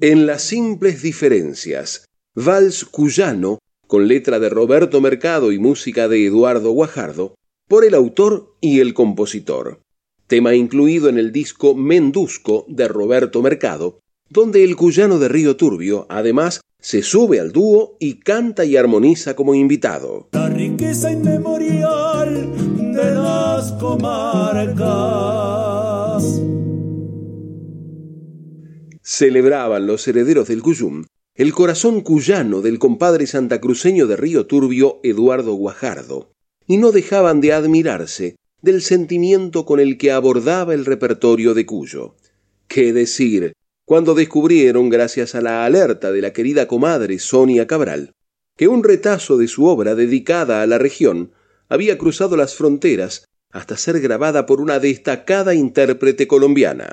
En 0.00 0.26
las 0.26 0.42
simples 0.42 1.02
diferencias, 1.02 2.04
Vals 2.34 2.84
Cuyano 2.84 3.58
con 3.88 4.06
letra 4.06 4.38
de 4.38 4.50
Roberto 4.50 5.00
Mercado 5.00 5.50
y 5.50 5.58
música 5.58 6.08
de 6.08 6.26
Eduardo 6.26 6.70
Guajardo, 6.72 7.34
por 7.68 7.86
el 7.86 7.94
autor 7.94 8.54
y 8.60 8.80
el 8.80 8.92
compositor. 8.92 9.80
Tema 10.26 10.54
incluido 10.54 11.08
en 11.08 11.18
el 11.18 11.32
disco 11.32 11.74
Mendusco 11.74 12.66
de 12.68 12.86
Roberto 12.86 13.40
Mercado, 13.40 14.00
donde 14.30 14.64
el 14.64 14.76
cuyano 14.76 15.18
de 15.18 15.28
Río 15.28 15.56
Turbio 15.56 16.06
además 16.08 16.60
se 16.80 17.02
sube 17.02 17.40
al 17.40 17.52
dúo 17.52 17.96
y 17.98 18.20
canta 18.20 18.64
y 18.64 18.76
armoniza 18.76 19.34
como 19.34 19.54
invitado. 19.54 20.28
La 20.32 20.48
riqueza 20.48 21.10
inmemorial 21.10 22.52
de 22.92 23.10
las 23.14 23.72
comarcas. 23.72 24.78
Celebraban 29.02 29.86
los 29.86 30.06
herederos 30.06 30.48
del 30.48 30.62
Cuyum 30.62 31.04
el 31.38 31.52
corazón 31.52 32.00
cuyano 32.00 32.62
del 32.62 32.80
compadre 32.80 33.28
santacruceño 33.28 34.08
de 34.08 34.16
Río 34.16 34.46
Turbio 34.46 34.98
Eduardo 35.04 35.54
Guajardo, 35.54 36.32
y 36.66 36.78
no 36.78 36.90
dejaban 36.90 37.40
de 37.40 37.52
admirarse 37.52 38.34
del 38.60 38.82
sentimiento 38.82 39.64
con 39.64 39.78
el 39.78 39.98
que 39.98 40.10
abordaba 40.10 40.74
el 40.74 40.84
repertorio 40.84 41.54
de 41.54 41.64
Cuyo. 41.64 42.16
¿Qué 42.66 42.92
decir? 42.92 43.52
Cuando 43.88 44.14
descubrieron, 44.14 44.90
gracias 44.90 45.34
a 45.34 45.40
la 45.40 45.64
alerta 45.64 46.12
de 46.12 46.20
la 46.20 46.34
querida 46.34 46.68
comadre 46.68 47.18
Sonia 47.18 47.66
Cabral, 47.66 48.12
que 48.54 48.68
un 48.68 48.84
retazo 48.84 49.38
de 49.38 49.48
su 49.48 49.64
obra 49.64 49.94
dedicada 49.94 50.60
a 50.60 50.66
la 50.66 50.76
región 50.76 51.32
había 51.70 51.96
cruzado 51.96 52.36
las 52.36 52.54
fronteras 52.54 53.24
hasta 53.50 53.78
ser 53.78 54.00
grabada 54.00 54.44
por 54.44 54.60
una 54.60 54.78
destacada 54.78 55.54
intérprete 55.54 56.28
colombiana. 56.28 56.92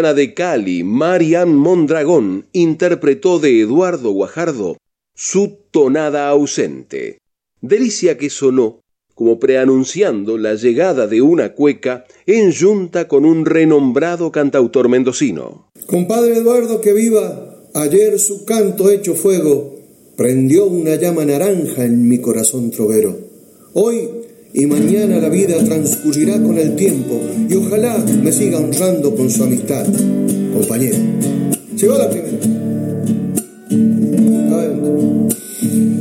de 0.00 0.32
Cali, 0.32 0.84
Marian 0.84 1.54
Mondragón, 1.54 2.46
interpretó 2.52 3.38
de 3.38 3.60
Eduardo 3.60 4.10
Guajardo 4.10 4.78
su 5.14 5.58
tonada 5.70 6.30
ausente, 6.30 7.18
delicia 7.60 8.16
que 8.16 8.30
sonó 8.30 8.80
como 9.14 9.38
preanunciando 9.38 10.38
la 10.38 10.54
llegada 10.54 11.06
de 11.06 11.20
una 11.20 11.52
cueca 11.52 12.06
en 12.24 12.54
junta 12.54 13.06
con 13.06 13.26
un 13.26 13.44
renombrado 13.44 14.32
cantautor 14.32 14.88
mendocino. 14.88 15.68
Compadre 15.86 16.38
Eduardo 16.38 16.80
que 16.80 16.94
viva, 16.94 17.62
ayer 17.74 18.18
su 18.18 18.46
canto 18.46 18.90
hecho 18.90 19.14
fuego 19.14 19.74
prendió 20.16 20.64
una 20.64 20.94
llama 20.94 21.26
naranja 21.26 21.84
en 21.84 22.08
mi 22.08 22.18
corazón 22.18 22.70
trovero. 22.70 23.14
Hoy 23.74 24.08
y 24.54 24.66
mañana 24.66 25.18
la 25.18 25.28
vida 25.28 25.56
transcurrirá 25.64 26.42
con 26.42 26.58
el 26.58 26.76
tiempo 26.76 27.20
y 27.48 27.54
ojalá 27.54 28.04
me 28.22 28.32
siga 28.32 28.58
honrando 28.58 29.14
con 29.14 29.30
su 29.30 29.44
amistad. 29.44 29.86
Compañero, 30.52 30.96
llegó 31.76 31.96
la 31.96 32.10
primera. 32.10 32.38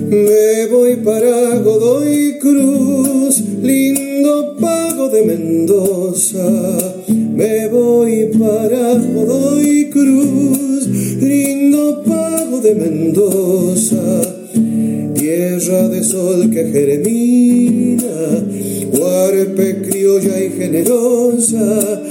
Me 0.10 0.68
voy 0.68 0.98
para 0.98 1.60
Godoy 1.60 2.38
Cruz, 2.40 3.42
lindo 3.62 4.58
pago 4.60 5.08
de 5.10 5.24
Mendoza. 5.24 6.94
Me 7.08 7.68
voy 7.70 8.32
para 8.38 8.96
Godoy 8.96 9.90
Cruz, 9.90 10.88
lindo 11.22 12.04
pago 12.04 12.60
de 12.60 12.76
Mendoza. 12.76 14.01
Tierra 15.22 15.88
de 15.88 16.04
sol 16.04 16.50
que 16.50 16.66
germina, 16.72 18.44
huarpe 18.92 19.84
criolla 19.88 20.44
y 20.44 20.50
generosa. 20.50 22.02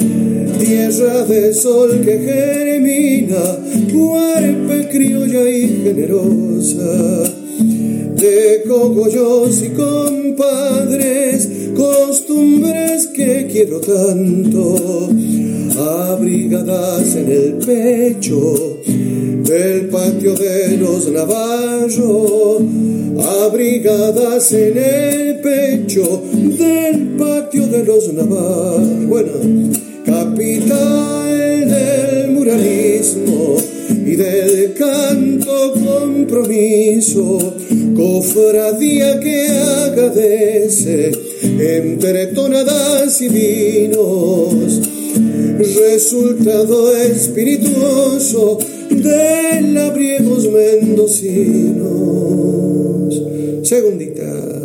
Tierra 0.61 1.25
de 1.25 1.53
sol 1.53 2.03
que 2.05 2.18
germina, 2.20 3.59
huarpe 3.92 4.88
criolla 4.92 5.51
y 5.51 5.83
generosa 5.83 7.25
de 8.14 8.62
cogollos 8.68 9.61
y 9.61 9.70
compadres, 9.70 11.49
costumbres 11.75 13.09
que 13.09 13.49
quiero 13.51 13.81
tanto, 13.81 15.09
abrigadas 15.77 17.16
en 17.16 17.29
el 17.29 17.55
pecho 17.55 18.79
del 19.51 19.89
patio 19.89 20.35
de 20.37 20.77
los 20.77 21.11
Navarros, 21.11 22.63
abrigadas 23.43 24.53
en 24.53 24.79
el 24.79 25.41
pecho 25.41 26.23
del 26.33 27.17
patio 27.19 27.67
de 27.67 27.85
los 27.85 28.13
Navarros. 28.13 29.09
Bueno, 29.09 29.33
capital 30.07 31.69
del 31.69 32.31
muralismo 32.31 33.57
y 33.91 34.15
del 34.15 34.73
canto 34.75 35.75
compromiso 35.75 37.55
cofradía 37.97 39.19
que 39.19 39.49
agradece 39.49 41.11
entre 41.43 42.29
tonadas 42.29 43.21
y 43.21 43.29
vinos, 43.29 44.81
resultado 45.59 46.97
espirituoso 46.97 48.61
de 48.90 49.62
labriegos 49.62 50.48
mendocinos. 50.50 51.90
Segundita. 53.62 54.61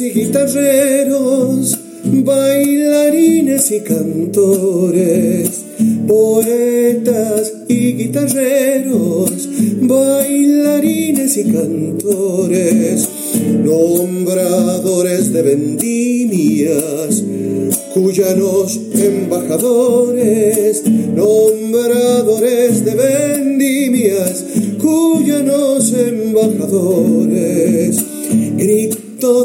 y 0.00 0.10
guitarreros, 0.10 1.78
bailarines 2.04 3.70
y 3.72 3.80
cantores, 3.80 5.64
poetas 6.08 7.52
y 7.68 7.92
guitarreros, 7.92 9.48
bailarines 9.82 11.36
y 11.36 11.44
cantores, 11.44 13.08
nombradores 13.62 15.32
de 15.32 15.42
vendimias, 15.42 17.22
cuyanos 17.94 18.80
embajadores, 18.94 20.82
nombradores 21.14 22.84
de 22.84 22.94
vendimias, 22.94 24.44
cuyanos 24.80 25.92
embajadores, 25.92 27.98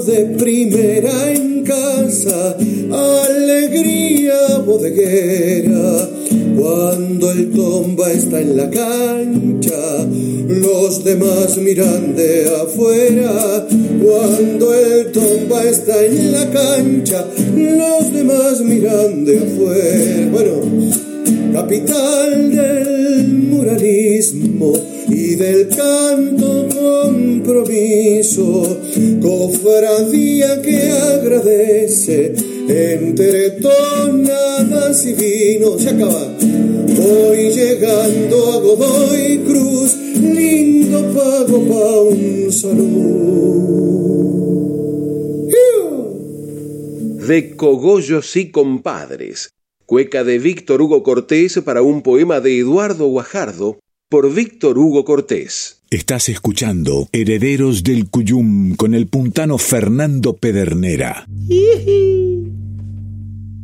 de 0.06 0.26
primera 0.38 1.32
en 1.32 1.64
casa, 1.64 2.58
alegría 2.92 4.58
bodeguera. 4.66 6.10
Cuando 6.64 7.30
el 7.30 7.52
tomba 7.52 8.10
está 8.10 8.40
en 8.40 8.56
la 8.56 8.70
cancha, 8.70 10.08
los 10.48 11.04
demás 11.04 11.58
miran 11.58 12.16
de 12.16 12.46
afuera. 12.56 13.68
Cuando 14.02 14.74
el 14.74 15.12
tomba 15.12 15.62
está 15.66 16.06
en 16.06 16.32
la 16.32 16.50
cancha, 16.50 17.28
los 17.58 18.14
demás 18.14 18.62
miran 18.62 19.26
de 19.26 19.40
afuera. 19.40 20.30
Bueno, 20.32 20.62
capital 21.52 22.56
del 22.56 23.28
muralismo 23.28 24.72
y 25.10 25.36
del 25.36 25.68
canto 25.68 26.70
compromiso, 26.74 28.78
cofradía 29.22 30.62
que 30.62 30.92
agradece 30.92 32.53
entre 32.68 33.52
tonadas 33.52 35.06
y 35.06 35.14
vinos. 35.14 35.82
Se 35.82 35.90
acaba. 35.90 36.34
Voy 36.40 37.50
llegando 37.50 38.52
a 38.52 38.60
Godoy 38.60 39.40
Cruz, 39.46 39.96
lindo 39.98 41.14
pago 41.14 41.68
pa' 41.68 42.02
un 42.02 42.52
saludo. 42.52 43.34
De 47.28 47.56
cogollos 47.56 48.36
y 48.36 48.52
compadres. 48.52 49.52
Cueca 49.86 50.24
de 50.24 50.40
Víctor 50.40 50.82
Hugo 50.82 51.04
Cortés 51.04 51.60
para 51.64 51.82
un 51.82 52.02
poema 52.02 52.42
de 52.42 52.60
Eduardo 52.60 53.08
Guajardo 53.08 53.80
por 54.10 54.34
Víctor 54.34 54.78
Hugo 54.78 55.06
Cortés. 55.06 55.83
Estás 55.94 56.28
escuchando 56.28 57.08
Herederos 57.12 57.84
del 57.84 58.10
Cuyum 58.10 58.76
con 58.76 58.96
el 58.96 59.06
puntano 59.06 59.60
Fernando 59.60 60.36
Pedernera. 60.36 61.28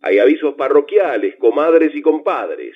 Hay 0.01 0.19
avisos 0.19 0.53
parroquiales, 0.55 1.35
comadres 1.39 1.95
y 1.95 2.01
compadres. 2.01 2.75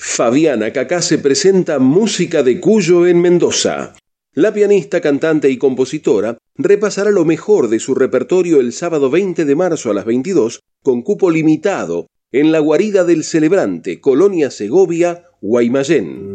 Fabiana 0.00 0.72
Cacá 0.72 1.02
se 1.02 1.18
presenta 1.18 1.80
Música 1.80 2.44
de 2.44 2.60
Cuyo 2.60 3.08
en 3.08 3.20
Mendoza. 3.20 3.94
La 4.32 4.54
pianista, 4.54 5.00
cantante 5.00 5.50
y 5.50 5.58
compositora 5.58 6.38
repasará 6.54 7.10
lo 7.10 7.24
mejor 7.24 7.68
de 7.68 7.80
su 7.80 7.96
repertorio 7.96 8.60
el 8.60 8.72
sábado 8.72 9.10
20 9.10 9.44
de 9.44 9.56
marzo 9.56 9.90
a 9.90 9.94
las 9.94 10.04
22 10.04 10.60
con 10.84 11.02
cupo 11.02 11.32
limitado 11.32 12.06
en 12.30 12.52
la 12.52 12.60
guarida 12.60 13.02
del 13.02 13.24
celebrante 13.24 14.00
Colonia 14.00 14.52
Segovia, 14.52 15.24
Guaymallén. 15.40 16.27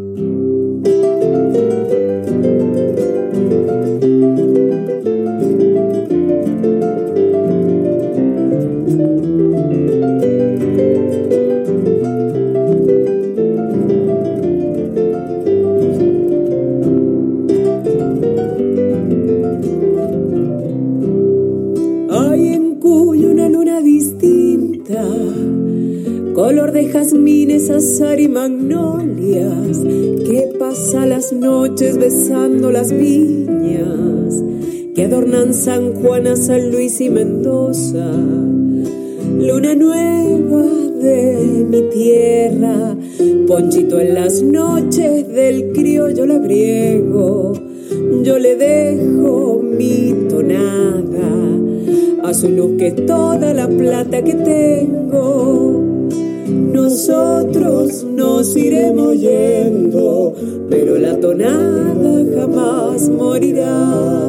Jazmines, 26.91 27.69
azar 27.69 28.19
y 28.19 28.27
magnolias, 28.27 29.79
que 29.79 30.53
pasa 30.59 31.05
las 31.05 31.31
noches 31.33 31.97
besando 31.97 32.71
las 32.71 32.91
viñas, 32.91 34.43
que 34.95 35.05
adornan 35.05 35.53
San 35.53 35.93
Juan, 35.93 36.35
San 36.37 36.71
Luis 36.71 37.01
y 37.01 37.09
Mendoza. 37.09 38.11
Luna 39.39 39.75
nueva 39.75 40.63
de 41.01 41.65
mi 41.69 41.81
tierra, 41.89 42.95
ponchito 43.47 43.99
en 43.99 44.13
las 44.13 44.41
noches 44.41 45.27
del 45.27 45.71
criollo 45.73 46.25
labriego, 46.25 47.53
yo 48.23 48.39
le 48.39 48.55
dejo 48.55 49.61
mi 49.61 50.13
tonada 50.29 51.03
a 52.23 52.33
su 52.33 52.49
luz 52.49 52.77
que 52.77 52.91
toda 52.91 53.53
la 53.53 53.67
plata 53.67 54.23
que 54.23 54.33
tengo 54.33 55.82
nosotros 56.73 58.03
nos 58.03 58.55
iremos 58.57 59.19
yendo, 59.19 60.33
pero 60.69 60.97
la 60.97 61.19
tonada 61.19 62.25
jamás 62.35 63.07
morirá. 63.09 64.23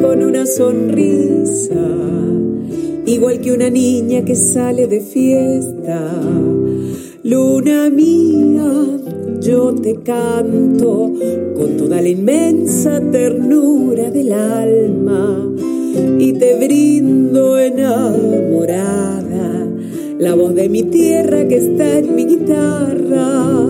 Con 0.00 0.22
una 0.22 0.46
sonrisa, 0.46 1.74
igual 3.06 3.40
que 3.40 3.52
una 3.52 3.70
niña 3.70 4.24
que 4.24 4.34
sale 4.34 4.86
de 4.86 5.00
fiesta. 5.00 6.12
Luna 7.22 7.90
mía, 7.90 8.70
yo 9.40 9.74
te 9.74 9.96
canto 9.96 11.12
con 11.54 11.76
toda 11.76 12.00
la 12.00 12.08
inmensa 12.08 13.00
ternura 13.10 14.10
del 14.10 14.32
alma 14.32 15.48
y 16.18 16.32
te 16.34 16.56
brindo 16.56 17.58
enamorada 17.58 19.20
la 20.18 20.34
voz 20.34 20.54
de 20.54 20.68
mi 20.68 20.82
tierra 20.84 21.46
que 21.48 21.56
está 21.56 21.98
en 21.98 22.14
mi 22.14 22.24
guitarra 22.24 23.60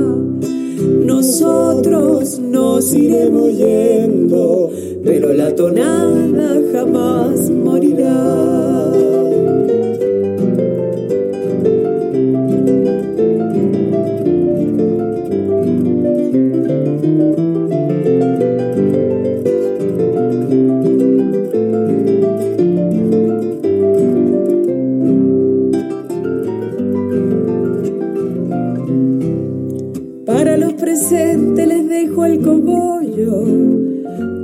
nosotros 1.21 2.39
nos 2.39 2.95
iremos 2.95 3.57
yendo, 3.57 4.71
pero 5.05 5.33
la 5.33 5.55
tonada 5.55 6.61
jamás 6.73 7.51
morirá. 7.51 8.60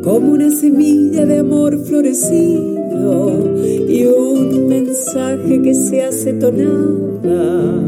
Como 0.06 0.34
una 0.34 0.50
semilla 0.50 1.26
de 1.26 1.38
amor 1.38 1.76
florecido 1.80 3.40
y 3.88 4.06
un 4.06 4.68
mensaje 4.68 5.60
que 5.60 5.74
se 5.74 6.04
hace 6.04 6.32
tonada. 6.34 7.82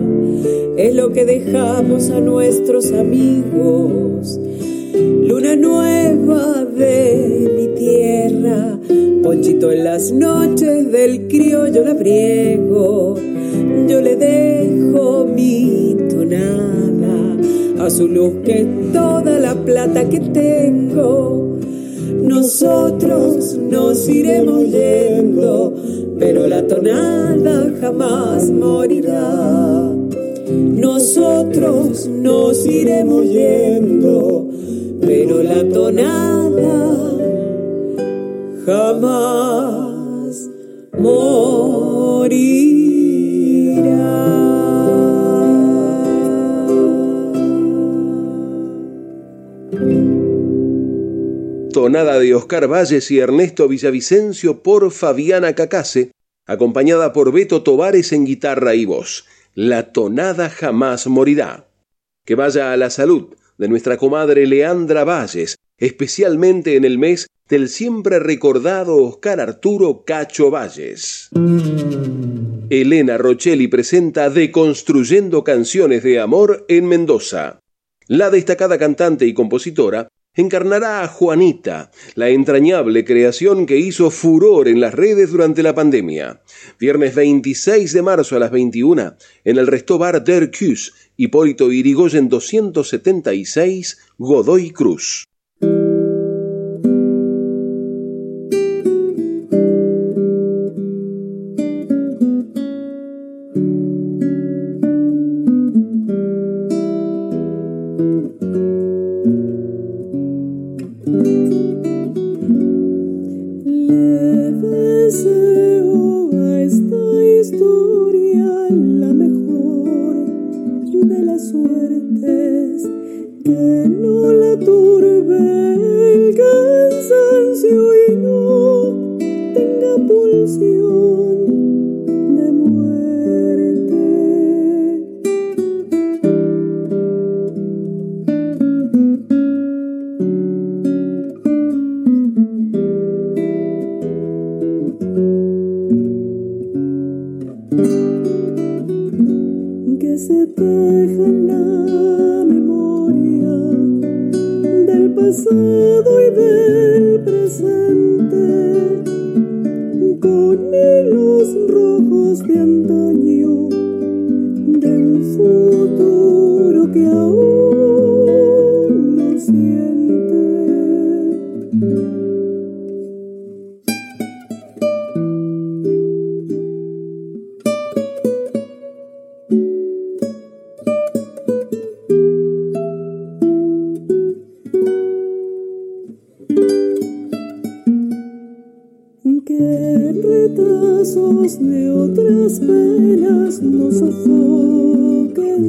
Es 0.76 0.96
lo 0.96 1.12
que 1.12 1.24
dejamos 1.24 2.10
a 2.10 2.18
nuestros 2.18 2.90
amigos. 2.90 4.36
Luna 5.28 5.54
nueva 5.54 6.64
de 6.64 7.52
mi 7.56 7.68
tierra, 7.78 8.76
ponchito 9.22 9.70
en 9.70 9.84
las 9.84 10.10
noches 10.10 10.90
del 10.90 11.28
criollo 11.28 11.84
labriego. 11.84 13.14
Yo 13.86 14.00
le 14.00 14.16
dejo 14.16 15.24
mi 15.24 15.96
tonada 16.10 17.36
a 17.78 17.88
su 17.88 18.08
luz 18.08 18.32
que 18.44 18.66
toda 18.92 19.38
la 19.38 19.54
plata 19.54 20.08
que 20.08 20.18
tengo 20.18 21.37
nosotros 22.60 23.56
nos 23.56 24.08
iremos 24.08 24.64
yendo, 24.64 25.72
pero 26.18 26.48
la 26.48 26.66
tonada 26.66 27.72
jamás 27.80 28.50
morirá. 28.50 29.92
Nosotros 30.50 32.08
nos 32.08 32.66
iremos 32.66 33.26
yendo, 33.26 34.48
pero 35.00 35.40
la 35.44 35.68
tonada 35.68 36.87
Oscar 52.48 52.66
Valles 52.66 53.10
y 53.10 53.18
Ernesto 53.18 53.68
Villavicencio 53.68 54.62
por 54.62 54.90
Fabiana 54.90 55.54
Cacase, 55.54 56.12
acompañada 56.46 57.12
por 57.12 57.30
Beto 57.30 57.62
Tovares 57.62 58.10
en 58.14 58.24
guitarra 58.24 58.74
y 58.74 58.86
voz. 58.86 59.26
La 59.54 59.92
tonada 59.92 60.48
jamás 60.48 61.06
morirá. 61.08 61.68
Que 62.24 62.36
vaya 62.36 62.72
a 62.72 62.78
la 62.78 62.88
salud 62.88 63.34
de 63.58 63.68
nuestra 63.68 63.98
comadre 63.98 64.46
Leandra 64.46 65.04
Valles, 65.04 65.56
especialmente 65.76 66.76
en 66.76 66.86
el 66.86 66.96
mes 66.96 67.26
del 67.50 67.68
siempre 67.68 68.18
recordado 68.18 68.96
Oscar 68.96 69.40
Arturo 69.40 70.04
Cacho 70.06 70.50
Valles. 70.50 71.28
Elena 72.70 73.18
Rochelli 73.18 73.68
presenta 73.68 74.30
Deconstruyendo 74.30 75.44
canciones 75.44 76.02
de 76.02 76.18
amor 76.18 76.64
en 76.68 76.86
Mendoza. 76.86 77.60
La 78.06 78.30
destacada 78.30 78.78
cantante 78.78 79.26
y 79.26 79.34
compositora 79.34 80.08
encarnará 80.38 81.02
a 81.02 81.08
Juanita, 81.08 81.90
la 82.14 82.28
entrañable 82.28 83.04
creación 83.04 83.66
que 83.66 83.76
hizo 83.76 84.10
furor 84.10 84.68
en 84.68 84.80
las 84.80 84.94
redes 84.94 85.32
durante 85.32 85.64
la 85.64 85.74
pandemia. 85.74 86.40
Viernes 86.78 87.16
26 87.16 87.92
de 87.92 88.02
marzo 88.02 88.36
a 88.36 88.38
las 88.38 88.52
21 88.52 89.16
en 89.44 89.58
el 89.58 89.66
Resto 89.66 89.98
Bar 89.98 90.22
Der 90.22 90.52
Cus, 90.52 90.94
Hipólito 91.16 91.72
Irigoyen 91.72 92.28
276, 92.28 93.98
Godoy 94.16 94.70
Cruz. 94.70 95.24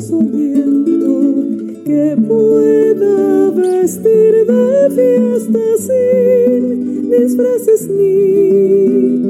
Su 0.01 0.19
viento, 0.19 1.33
que 1.85 2.17
pueda 2.27 3.49
vestir 3.51 4.45
de 4.45 4.89
fiesta 4.95 5.59
sin 5.77 7.09
disfraces 7.09 7.89
ni 7.89 9.28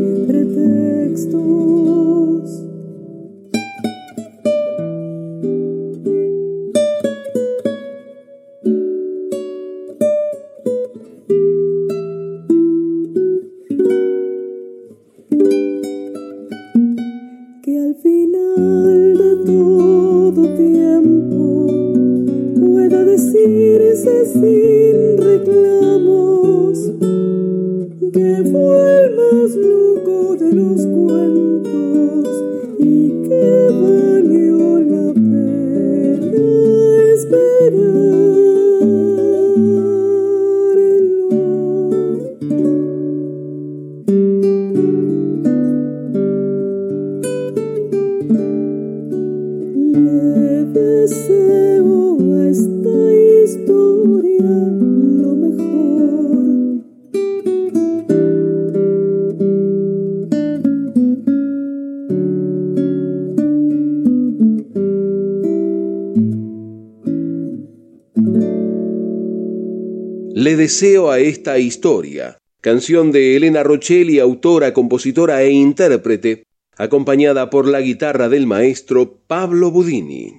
deseo 70.70 71.10
a 71.10 71.18
esta 71.18 71.58
historia, 71.58 72.38
canción 72.62 73.12
de 73.12 73.36
Elena 73.36 73.64
Rochelli, 73.64 74.20
autora, 74.20 74.72
compositora 74.72 75.42
e 75.42 75.50
intérprete, 75.50 76.44
acompañada 76.78 77.50
por 77.50 77.68
la 77.68 77.82
guitarra 77.82 78.30
del 78.30 78.46
maestro 78.46 79.18
Pablo 79.26 79.72
Budini. 79.72 80.32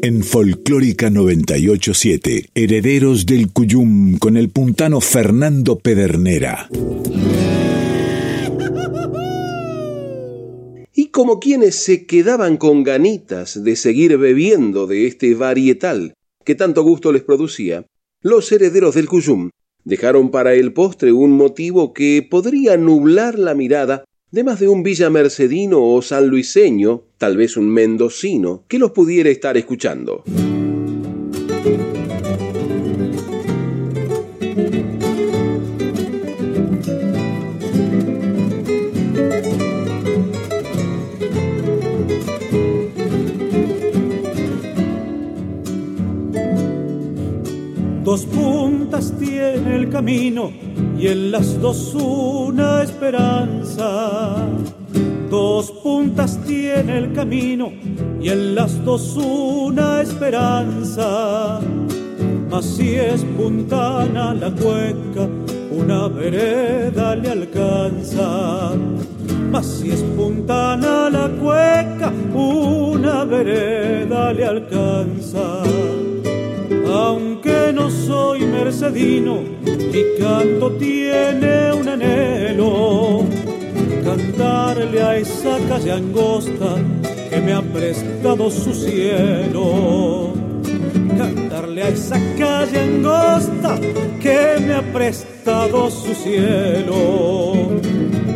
En 0.00 0.24
Folclórica 0.24 1.10
987, 1.10 2.48
Herederos 2.54 3.26
del 3.26 3.52
Cuyum 3.52 4.16
con 4.16 4.38
el 4.38 4.48
puntano 4.48 5.02
Fernando 5.02 5.78
Pedernera. 5.78 6.70
Y 10.94 11.08
como 11.08 11.40
quienes 11.40 11.74
se 11.74 12.06
quedaban 12.06 12.56
con 12.56 12.84
ganitas 12.84 13.62
de 13.62 13.76
seguir 13.76 14.16
bebiendo 14.16 14.86
de 14.86 15.06
este 15.06 15.34
varietal 15.34 16.14
que 16.44 16.54
tanto 16.54 16.82
gusto 16.82 17.12
les 17.12 17.22
producía, 17.22 17.86
los 18.22 18.50
herederos 18.52 18.94
del 18.94 19.08
Cuyum 19.08 19.50
dejaron 19.84 20.30
para 20.30 20.54
el 20.54 20.72
postre 20.72 21.12
un 21.12 21.32
motivo 21.32 21.92
que 21.92 22.26
podría 22.28 22.76
nublar 22.76 23.38
la 23.38 23.54
mirada 23.54 24.04
de 24.30 24.44
más 24.44 24.58
de 24.58 24.68
un 24.68 24.82
villamercedino 24.82 25.80
o 25.82 26.02
sanluiseño, 26.02 27.02
tal 27.18 27.36
vez 27.36 27.56
un 27.56 27.68
mendocino, 27.70 28.64
que 28.66 28.78
los 28.78 28.90
pudiera 28.90 29.30
estar 29.30 29.56
escuchando. 29.56 30.24
Dos 48.14 48.26
puntas 48.26 49.12
tiene 49.18 49.74
el 49.74 49.90
camino 49.90 50.52
y 50.96 51.08
en 51.08 51.32
las 51.32 51.60
dos 51.60 51.96
una 51.96 52.84
esperanza. 52.84 54.36
Dos 55.28 55.72
puntas 55.82 56.38
tiene 56.46 56.98
el 56.98 57.12
camino 57.12 57.72
y 58.22 58.28
en 58.28 58.54
las 58.54 58.84
dos 58.84 59.16
una 59.16 60.00
esperanza. 60.00 61.58
Mas 62.48 62.64
si 62.64 62.94
es 62.94 63.24
puntana 63.36 64.32
la 64.32 64.52
cueca, 64.52 65.28
una 65.72 66.06
vereda 66.06 67.16
le 67.16 67.30
alcanza. 67.30 68.74
Mas 69.50 69.66
si 69.66 69.90
es 69.90 70.02
puntana 70.16 71.10
la 71.10 71.28
cueca, 71.30 72.12
una 72.32 73.24
vereda 73.24 74.32
le 74.32 74.44
alcanza. 74.44 75.64
Aunque 76.94 77.72
no 77.74 77.90
soy 77.90 78.46
mercedino, 78.46 79.40
mi 79.64 80.04
canto 80.16 80.70
tiene 80.76 81.72
un 81.72 81.88
anhelo. 81.88 83.24
Cantarle 84.04 85.02
a 85.02 85.16
esa 85.16 85.58
calle 85.68 85.90
angosta 85.90 86.76
que 87.28 87.40
me 87.40 87.52
ha 87.52 87.62
prestado 87.62 88.48
su 88.48 88.72
cielo. 88.72 90.34
Cantarle 91.18 91.82
a 91.82 91.88
esa 91.88 92.16
calle 92.38 92.78
angosta 92.78 93.76
que 94.22 94.60
me 94.64 94.74
ha 94.74 94.82
prestado 94.92 95.90
su 95.90 96.14
cielo. 96.14 97.70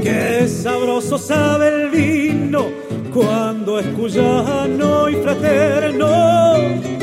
Qué 0.02 0.48
sabroso 0.48 1.16
sabe 1.16 1.68
el 1.68 1.90
vino 1.90 2.66
cuando 3.14 3.78
es 3.78 3.86
cuyano 3.86 5.08
y 5.08 5.14
fraterno 5.14 6.97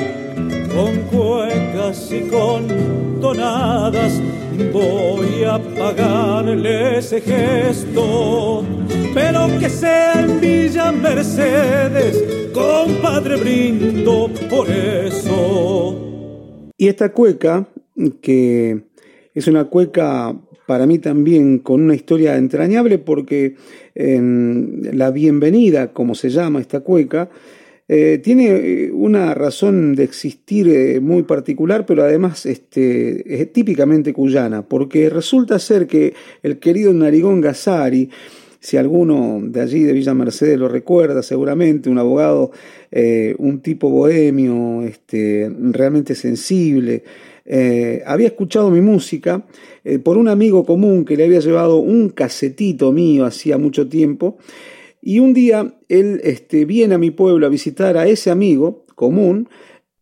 con 0.75 0.97
cuecas 1.03 2.11
y 2.11 2.27
con 2.27 2.67
tonadas 3.21 4.21
voy 4.73 5.43
a 5.45 5.57
pagarle 5.57 6.97
ese 6.97 7.21
gesto. 7.21 8.65
Pero 9.13 9.47
que 9.57 9.69
sea 9.69 10.21
en 10.21 10.41
Villa 10.41 10.91
Mercedes, 10.91 12.51
compadre, 12.53 13.37
brindo 13.37 14.29
por 14.49 14.69
eso. 14.69 15.95
Y 16.77 16.89
esta 16.89 17.13
cueca, 17.13 17.69
que 18.21 18.83
es 19.33 19.47
una 19.47 19.65
cueca 19.65 20.35
para 20.67 20.85
mí 20.85 20.99
también 20.99 21.59
con 21.59 21.83
una 21.83 21.95
historia 21.95 22.35
entrañable 22.35 22.97
porque 22.97 23.55
en 23.93 24.89
la 24.93 25.11
bienvenida, 25.11 25.93
como 25.93 26.15
se 26.15 26.29
llama 26.29 26.59
esta 26.59 26.81
cueca, 26.81 27.29
eh, 27.87 28.19
tiene 28.23 28.89
una 28.91 29.33
razón 29.33 29.95
de 29.95 30.03
existir 30.03 30.67
eh, 30.67 30.99
muy 30.99 31.23
particular, 31.23 31.85
pero 31.85 32.03
además 32.03 32.45
este, 32.45 33.41
es 33.41 33.53
típicamente 33.53 34.13
cuyana, 34.13 34.63
porque 34.63 35.09
resulta 35.09 35.59
ser 35.59 35.87
que 35.87 36.13
el 36.41 36.59
querido 36.59 36.93
Narigón 36.93 37.41
Gazzari, 37.41 38.09
si 38.59 38.77
alguno 38.77 39.39
de 39.43 39.61
allí 39.61 39.83
de 39.83 39.93
Villa 39.93 40.15
Mercedes 40.15 40.57
lo 40.57 40.67
recuerda, 40.67 41.21
seguramente 41.21 41.89
un 41.89 41.99
abogado, 41.99 42.51
eh, 42.91 43.35
un 43.37 43.59
tipo 43.59 43.89
bohemio, 43.91 44.81
este, 44.81 45.51
realmente 45.71 46.15
sensible, 46.15 47.03
eh, 47.47 48.01
había 48.07 48.27
escuchado 48.27 48.71
mi 48.71 48.81
música 48.81 49.45
eh, 49.83 49.99
por 49.99 50.17
un 50.17 50.27
amigo 50.27 50.65
común 50.65 51.05
que 51.05 51.15
le 51.15 51.25
había 51.25 51.39
llevado 51.41 51.77
un 51.77 52.09
casetito 52.09 52.91
mío 52.91 53.23
hacía 53.23 53.59
mucho 53.59 53.87
tiempo 53.87 54.39
Y 55.07 55.19
un 55.19 55.35
día 55.35 55.77
él 55.87 56.19
este, 56.23 56.65
viene 56.65 56.95
a 56.95 56.97
mi 56.97 57.11
pueblo 57.11 57.45
a 57.45 57.49
visitar 57.49 57.95
a 57.95 58.07
ese 58.07 58.31
amigo 58.31 58.87
común 58.95 59.47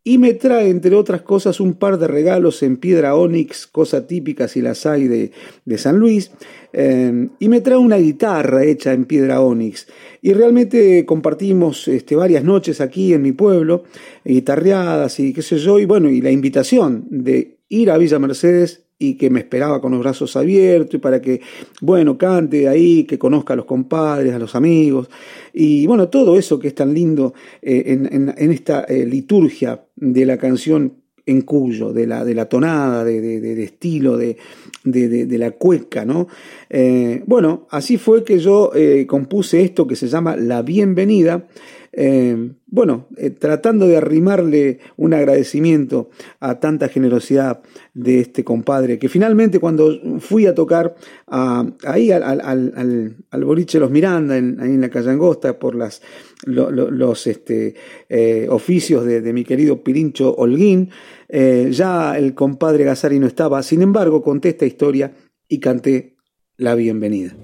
y 0.01 0.17
me 0.17 0.33
trae, 0.33 0.69
entre 0.69 0.95
otras 0.95 1.23
cosas, 1.23 1.59
un 1.59 1.73
par 1.73 1.97
de 1.97 2.07
regalos 2.07 2.63
en 2.63 2.77
piedra 2.77 3.13
onix, 3.13 3.67
cosa 3.67 4.07
típica 4.07 4.47
si 4.47 4.61
las 4.61 4.85
hay 4.85 5.09
de, 5.09 5.31
de 5.65 5.77
San 5.77 5.97
Luis, 5.97 6.31
eh, 6.71 7.27
y 7.37 7.49
me 7.49 7.59
trae 7.59 7.77
una 7.77 7.97
guitarra 7.97 8.63
hecha 8.63 8.93
en 8.93 9.03
piedra 9.03 9.41
onix. 9.41 9.87
Y 10.21 10.31
realmente 10.31 11.05
compartimos 11.05 11.89
este, 11.89 12.15
varias 12.15 12.45
noches 12.45 12.79
aquí 12.79 13.13
en 13.13 13.23
mi 13.23 13.33
pueblo, 13.33 13.83
guitarreadas 14.23 15.19
y 15.19 15.33
qué 15.33 15.41
sé 15.41 15.57
yo, 15.57 15.79
y 15.79 15.85
bueno, 15.85 16.09
y 16.09 16.21
la 16.21 16.31
invitación 16.31 17.07
de 17.09 17.57
ir 17.67 17.91
a 17.91 17.97
Villa 17.97 18.19
Mercedes 18.19 18.82
y 18.99 19.15
que 19.15 19.29
me 19.29 19.39
esperaba 19.39 19.81
con 19.81 19.91
los 19.91 20.01
brazos 20.01 20.35
abiertos 20.35 20.95
y 20.95 20.97
para 20.97 21.21
que, 21.21 21.41
bueno, 21.81 22.17
cante 22.17 22.67
ahí, 22.67 23.03
que 23.03 23.19
conozca 23.19 23.53
a 23.53 23.55
los 23.55 23.65
compadres, 23.65 24.33
a 24.33 24.39
los 24.39 24.55
amigos 24.55 25.09
y 25.53 25.85
bueno, 25.87 26.09
todo 26.09 26.37
eso 26.37 26.59
que 26.59 26.69
es 26.69 26.75
tan 26.75 26.93
lindo 26.93 27.33
eh, 27.61 27.83
en, 27.87 28.51
esta 28.51 28.83
eh, 28.83 29.05
liturgia 29.05 29.85
de 29.95 30.25
la 30.25 30.37
canción 30.37 30.93
en 31.25 31.41
cuyo, 31.41 31.93
de 31.93 32.05
la, 32.05 32.25
de 32.25 32.35
la 32.35 32.49
tonada, 32.49 33.05
de, 33.05 33.21
de, 33.21 33.63
estilo, 33.63 34.17
de, 34.17 34.35
de, 34.83 35.37
la 35.37 35.51
cueca, 35.51 36.03
¿no? 36.03 36.27
Eh, 36.69 37.23
bueno, 37.25 37.65
así 37.69 37.97
fue 37.97 38.25
que 38.25 38.39
yo 38.39 38.71
compuse 39.07 39.61
esto 39.61 39.87
que 39.87 39.95
se 39.95 40.09
llama 40.09 40.35
La 40.35 40.63
Bienvenida, 40.63 41.47
eh, 41.95 42.53
bueno, 42.65 43.07
eh, 43.17 43.29
tratando 43.29 43.87
de 43.87 43.97
arrimarle 43.97 44.79
un 44.97 45.13
agradecimiento 45.13 46.09
a 46.39 46.59
tanta 46.59 46.89
generosidad 46.89 47.61
de 47.93 48.19
este 48.19 48.43
compadre, 48.43 48.97
que 48.97 49.09
finalmente 49.09 49.59
cuando 49.59 50.19
fui 50.19 50.47
a 50.47 50.55
tocar 50.55 50.95
ahí 51.27 52.11
al, 52.11 53.15
boliche 53.45 53.79
Los 53.79 53.91
Miranda, 53.91 54.37
en, 54.37 54.59
ahí 54.59 54.71
en 54.71 54.81
la 54.81 54.89
calle 54.89 55.11
Angosta, 55.11 55.59
por 55.59 55.75
los 55.75 57.27
este, 57.27 57.75
eh, 58.09 58.47
oficios 58.49 59.05
de, 59.05 59.33
mi 59.33 59.43
querido 59.43 59.83
Pirincho 59.83 60.33
Holguín, 60.33 60.89
ya 61.29 62.17
el 62.17 62.33
compadre 62.33 62.85
Gazari 62.85 63.19
no 63.19 63.27
estaba, 63.27 63.61
sin 63.61 63.83
embargo 63.83 64.23
conté 64.23 64.49
esta 64.49 64.65
historia 64.65 65.13
y 65.47 65.59
canté 65.59 66.15
la 66.57 66.73
bienvenida. 66.73 67.35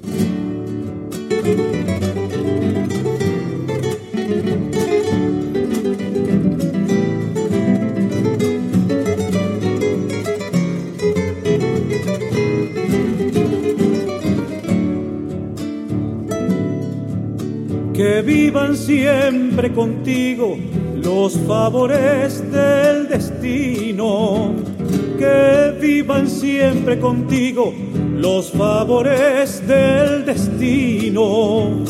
Que 18.20 18.26
vivan 18.26 18.76
siempre 18.76 19.72
contigo 19.72 20.58
los 21.02 21.40
favores 21.48 22.44
del 22.52 23.08
destino, 23.08 24.54
que 25.18 25.74
vivan 25.80 26.28
siempre 26.28 27.00
contigo 27.00 27.74
los 28.18 28.52
favores 28.52 29.66
del 29.66 30.26
destino, 30.26 31.86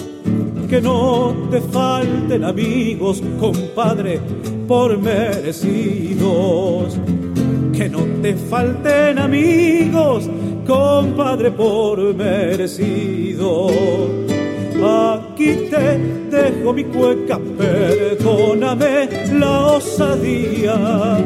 que 0.70 0.80
no 0.80 1.34
te 1.50 1.62
falten 1.62 2.44
amigos, 2.44 3.24
compadre, 3.40 4.20
por 4.68 5.00
merecidos, 5.00 6.96
que 7.74 7.90
no 7.90 8.04
te 8.22 8.36
falten 8.36 9.18
amigos, 9.18 10.30
compadre, 10.68 11.50
por 11.50 12.14
merecidos 12.14 14.29
Aquí 14.82 15.68
te 15.70 15.98
dejo 16.32 16.72
mi 16.72 16.86
cueca, 16.86 17.38
perdóname 17.58 19.10
la 19.34 19.74
osadía. 19.74 21.18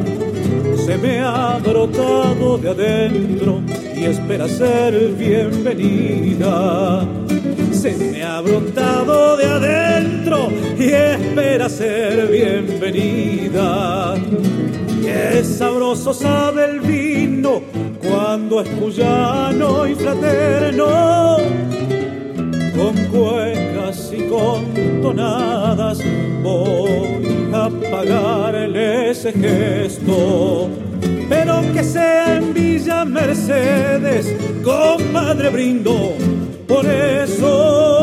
Se 0.75 0.97
me 0.97 1.19
ha 1.19 1.59
brotado 1.59 2.57
de 2.57 2.69
adentro 2.69 3.61
y 3.95 4.05
espera 4.05 4.47
ser 4.47 5.13
bienvenida. 5.13 7.05
Se 7.71 7.95
me 7.95 8.23
ha 8.23 8.41
brotado 8.41 9.37
de 9.37 9.45
adentro 9.45 10.49
y 10.79 10.85
espera 10.85 11.69
ser 11.69 12.27
bienvenida. 12.31 14.15
Qué 15.03 15.43
sabroso 15.43 16.11
sabe 16.11 16.65
el 16.65 16.79
vino 16.79 17.61
cuando 18.01 18.61
es 18.61 18.69
cuyano 18.69 19.87
y 19.87 19.93
fraterno 19.93 21.37
con 22.83 22.95
cuecas 23.05 24.11
y 24.11 24.27
con 24.27 25.01
tonadas 25.01 25.99
voy 26.41 27.49
a 27.53 27.69
pagarle 27.69 29.11
ese 29.11 29.31
gesto. 29.31 30.69
Pero 31.29 31.61
que 31.73 31.81
sea 31.83 32.37
en 32.37 32.53
Villa 32.53 33.05
Mercedes, 33.05 34.35
compadre 34.63 35.49
brindo 35.49 36.13
por 36.67 36.85
eso. 36.85 37.95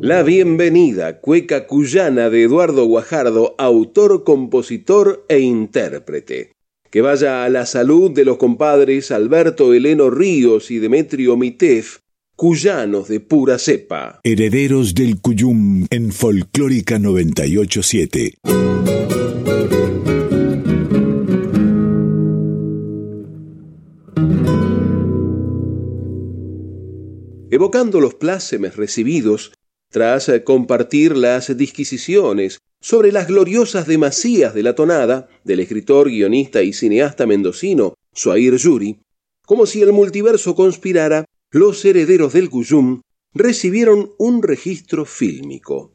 La 0.00 0.24
bienvenida, 0.24 1.20
cueca 1.20 1.68
cuyana 1.68 2.28
de 2.28 2.42
Eduardo 2.42 2.84
Guajardo, 2.86 3.54
autor, 3.58 4.24
compositor 4.24 5.24
e 5.28 5.38
intérprete. 5.38 6.61
Que 6.92 7.00
vaya 7.00 7.42
a 7.42 7.48
la 7.48 7.64
salud 7.64 8.10
de 8.10 8.26
los 8.26 8.36
compadres 8.36 9.12
Alberto 9.12 9.72
Heleno 9.72 10.10
Ríos 10.10 10.70
y 10.70 10.78
Demetrio 10.78 11.38
Mitef, 11.38 12.00
cuyanos 12.36 13.08
de 13.08 13.18
pura 13.18 13.58
cepa. 13.58 14.20
Herederos 14.24 14.94
del 14.94 15.18
Cuyum 15.18 15.86
en 15.88 16.12
Folclórica 16.12 16.98
987. 16.98 18.34
Evocando 27.50 28.00
los 28.00 28.16
plácemes 28.16 28.76
recibidos 28.76 29.52
tras 29.92 30.30
compartir 30.44 31.16
las 31.16 31.56
disquisiciones 31.56 32.58
sobre 32.80 33.12
las 33.12 33.28
gloriosas 33.28 33.86
demasías 33.86 34.54
de 34.54 34.64
la 34.64 34.74
tonada 34.74 35.28
del 35.44 35.60
escritor, 35.60 36.08
guionista 36.08 36.62
y 36.62 36.72
cineasta 36.72 37.26
mendocino 37.26 37.94
Suair 38.12 38.56
Yuri, 38.56 38.98
como 39.46 39.66
si 39.66 39.82
el 39.82 39.92
multiverso 39.92 40.54
conspirara, 40.54 41.24
los 41.50 41.84
herederos 41.84 42.32
del 42.32 42.50
Cuyum 42.50 43.02
recibieron 43.34 44.12
un 44.18 44.42
registro 44.42 45.04
fílmico. 45.04 45.94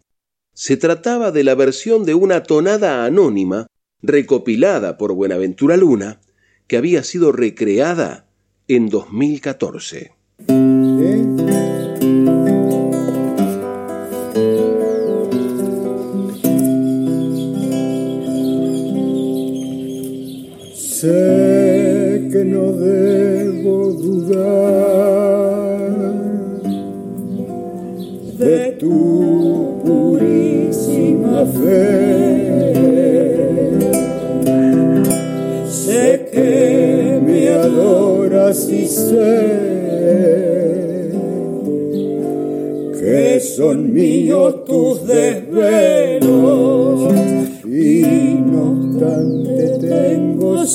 Se 0.54 0.78
trataba 0.78 1.32
de 1.32 1.44
la 1.44 1.56
versión 1.56 2.06
de 2.06 2.14
una 2.14 2.44
tonada 2.44 3.04
anónima 3.04 3.68
recopilada 4.02 4.98
por 4.98 5.14
Buenaventura 5.14 5.76
Luna, 5.76 6.22
que 6.68 6.78
había 6.78 7.04
sido 7.04 7.32
recreada 7.32 8.30
en 8.68 8.90
2014. 8.90 10.14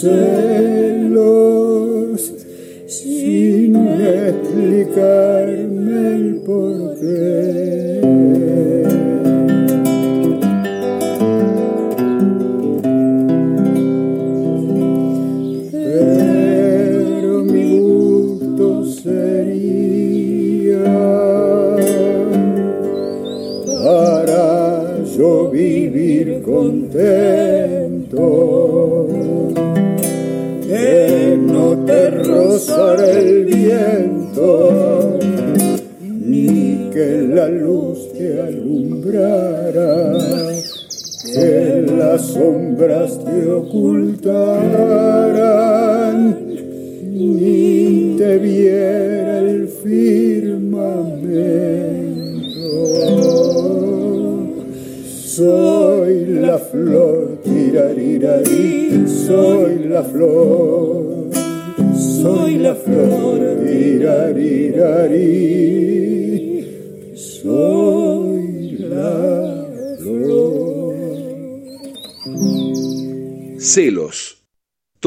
Tengo 0.03 0.32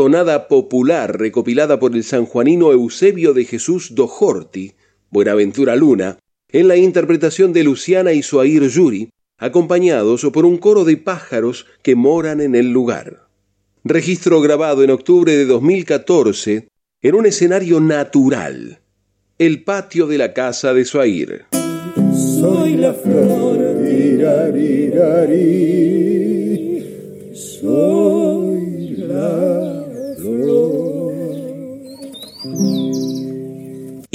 Tonada 0.05 0.47
popular 0.47 1.19
recopilada 1.19 1.79
por 1.79 1.95
el 1.95 2.03
sanjuanino 2.03 2.71
Eusebio 2.71 3.33
de 3.33 3.43
Jesús 3.43 3.95
Dojorti, 3.95 4.73
Buenaventura 5.09 5.75
Luna, 5.75 6.19
en 6.47 6.67
la 6.67 6.75
interpretación 6.75 7.53
de 7.53 7.63
Luciana 7.63 8.13
y 8.13 8.21
Suair 8.21 8.67
Yuri, 8.67 9.09
acompañados 9.39 10.21
por 10.31 10.45
un 10.45 10.59
coro 10.59 10.85
de 10.85 10.97
pájaros 10.97 11.65
que 11.81 11.95
moran 11.95 12.39
en 12.39 12.53
el 12.53 12.71
lugar. 12.71 13.25
Registro 13.83 14.41
grabado 14.41 14.83
en 14.83 14.91
octubre 14.91 15.35
de 15.35 15.45
2014 15.45 16.67
en 17.01 17.15
un 17.15 17.25
escenario 17.25 17.79
natural, 17.79 18.81
el 19.39 19.63
patio 19.63 20.05
de 20.05 20.19
la 20.19 20.33
casa 20.35 20.75
de 20.75 20.85
Suair. 20.85 21.45
Soy 22.13 22.77
la 22.77 22.93
flor, 22.93 23.57
soy 27.33 28.97
la 28.97 29.64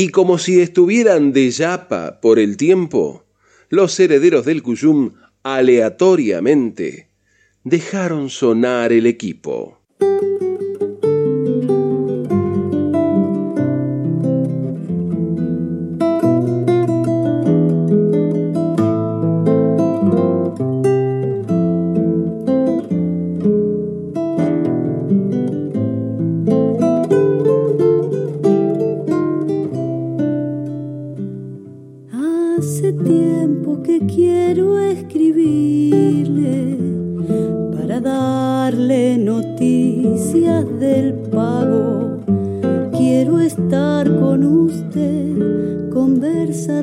Y 0.00 0.08
como 0.08 0.38
si 0.38 0.62
estuvieran 0.62 1.34
de 1.34 1.50
yapa 1.50 2.22
por 2.22 2.38
el 2.38 2.56
tiempo, 2.56 3.26
los 3.68 4.00
herederos 4.00 4.46
del 4.46 4.62
Cuyum 4.62 5.12
aleatoriamente 5.42 7.10
dejaron 7.64 8.30
sonar 8.30 8.94
el 8.94 9.04
equipo. 9.04 9.78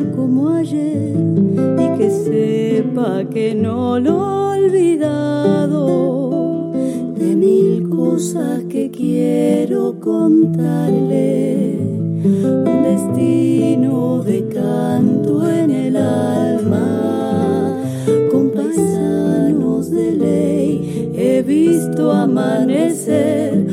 Como 0.05 0.49
ayer 0.49 1.15
y 1.15 1.97
que 1.97 2.09
sepa 2.11 3.23
que 3.29 3.55
no 3.55 3.99
lo 3.99 4.53
he 4.53 4.65
olvidado 4.65 5.81
de 7.15 7.35
mil 7.35 7.89
cosas 7.89 8.63
que 8.65 8.91
quiero 8.91 9.99
contarle. 9.99 11.79
Un 12.23 12.83
destino 12.83 14.21
de 14.23 14.47
canto 14.49 15.49
en 15.49 15.71
el 15.71 15.95
alma, 15.97 17.81
con 18.31 18.51
paisanos 18.51 19.89
de 19.89 20.11
ley 20.11 21.11
he 21.15 21.41
visto 21.41 22.11
amanecer 22.11 23.66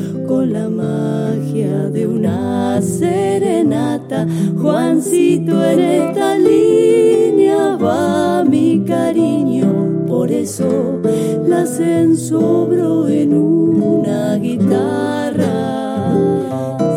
Juancito, 4.60 5.64
en 5.64 5.80
esta 5.80 6.36
línea 6.38 7.76
va 7.76 8.44
mi 8.44 8.84
cariño, 8.84 10.04
por 10.06 10.30
eso 10.30 11.00
la 11.46 11.66
censobro 11.66 13.08
en 13.08 13.34
una 13.34 14.36
guitarra. 14.36 15.46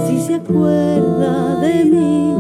Si 0.08 0.20
se 0.20 0.36
acuerda 0.36 1.60
de 1.62 1.86
mí, 1.86 2.34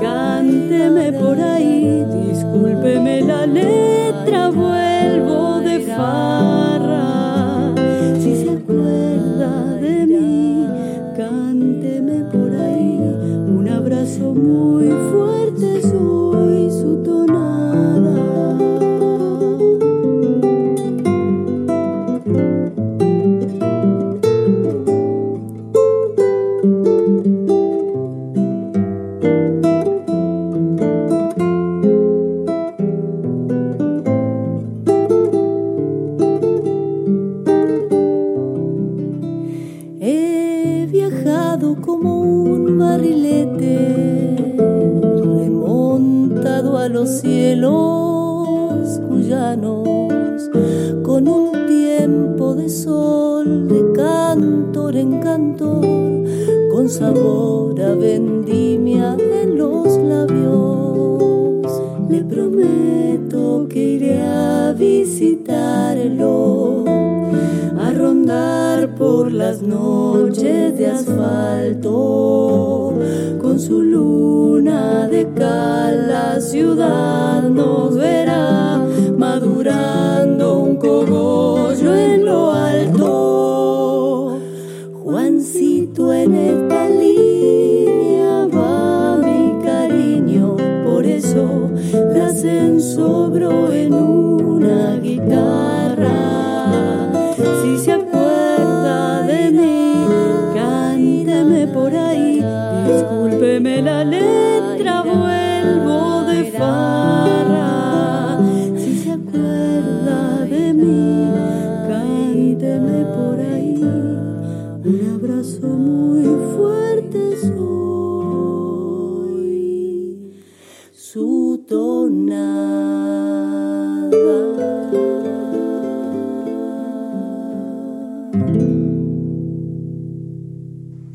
cánteme 0.00 1.12
por 1.12 1.40
ahí, 1.40 2.04
discúlpeme 2.28 3.22
la 3.22 3.46
letra, 3.46 4.50
vuelvo 4.50 5.60
de 5.60 5.80
farra. 5.80 6.49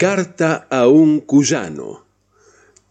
Carta 0.07 0.67
a 0.69 0.87
un 0.87 1.19
cuyano, 1.19 2.05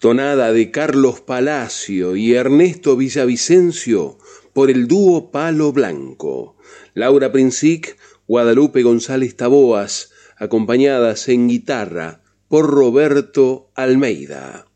tonada 0.01 0.53
de 0.53 0.73
Carlos 0.73 1.21
Palacio 1.21 2.17
y 2.17 2.35
Ernesto 2.35 2.97
Villavicencio 2.97 4.19
por 4.53 4.69
el 4.69 4.89
dúo 4.89 5.31
Palo 5.31 5.71
Blanco, 5.71 6.57
Laura 6.93 7.31
Princic, 7.31 7.97
Guadalupe 8.27 8.83
González 8.83 9.37
Taboas, 9.37 10.11
acompañadas 10.39 11.29
en 11.29 11.47
guitarra 11.47 12.21
por 12.49 12.69
Roberto 12.69 13.71
Almeida. 13.77 14.67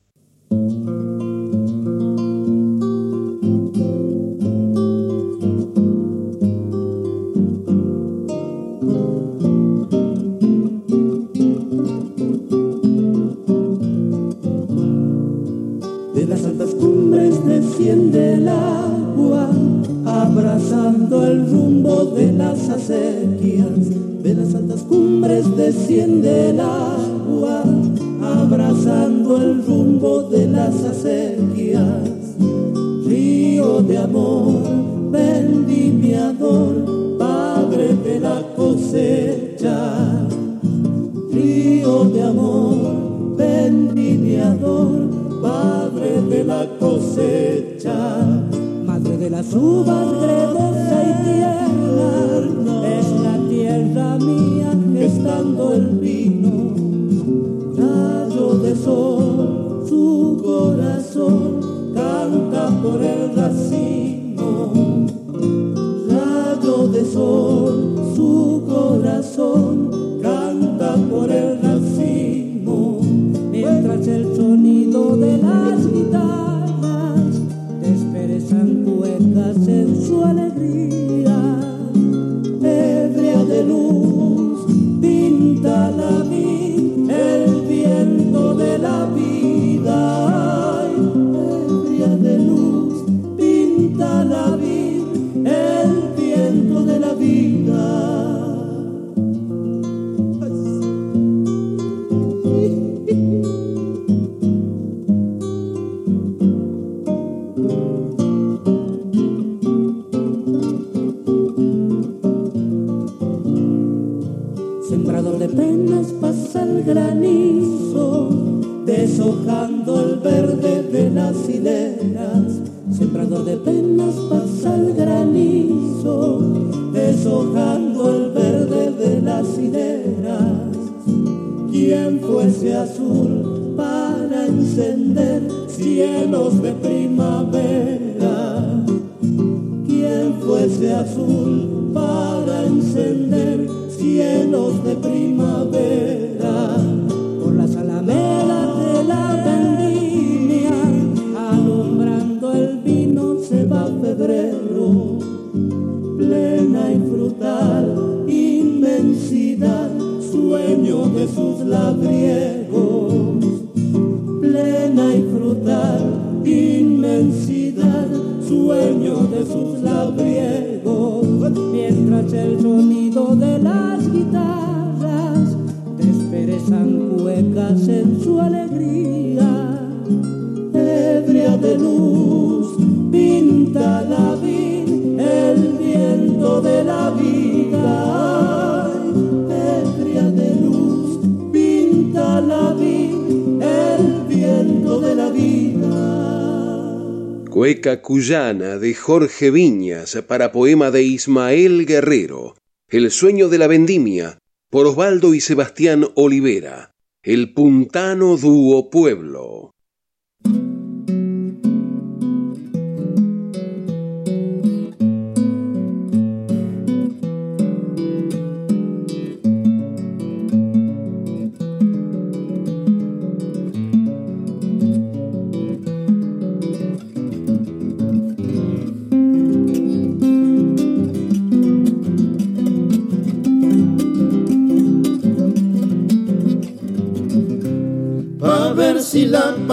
Guyana 198.29 198.76
de 198.76 198.93
Jorge 198.93 199.51
Viñas 199.51 200.22
para 200.29 200.53
poema 200.53 200.91
de 200.91 201.03
Ismael 201.03 201.87
Guerrero, 201.87 202.57
El 202.87 203.11
sueño 203.11 203.49
de 203.49 203.57
la 203.57 203.66
vendimia 203.66 204.39
por 204.68 204.87
Osvaldo 204.87 205.33
y 205.33 205.41
Sebastián 205.41 206.07
Olivera, 206.14 206.93
El 207.22 207.55
puntano 207.55 208.37
dúo 208.37 208.91
pueblo. 208.91 209.70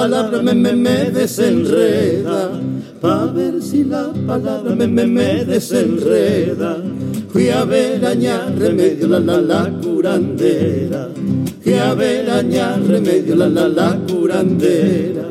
palabra 0.06 0.39
me, 0.43 0.53
me, 0.53 0.74
me 0.74 1.10
desenreda. 1.10 2.51
Pa' 3.01 3.26
ver 3.26 3.60
si 3.60 3.84
la 3.84 4.14
palabra 4.28 4.76
me, 4.76 4.88
me, 4.88 5.08
me 5.08 5.43
desenreda. 5.45 6.78
Fui 7.32 7.49
a 7.49 7.66
ver 7.66 8.06
aña, 8.06 8.45
remedio 8.56 9.08
la, 9.08 9.20
la, 9.20 9.41
la 9.41 9.62
curandera. 9.82 11.10
Fui 11.64 11.74
a 11.74 11.95
ver 11.95 12.30
aña, 12.30 12.78
remedio 12.78 13.36
la, 13.36 13.49
la, 13.49 13.68
la 13.68 13.99
curandera. 14.08 15.28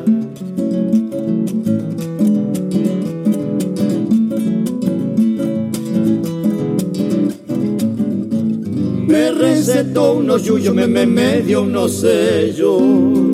Me 9.06 9.30
recetó 9.30 10.14
unos 10.14 10.42
yuyos, 10.42 10.74
me, 10.74 10.88
me, 10.88 11.06
me 11.06 11.42
dio 11.42 11.62
unos 11.62 11.92
sellos 11.92 13.33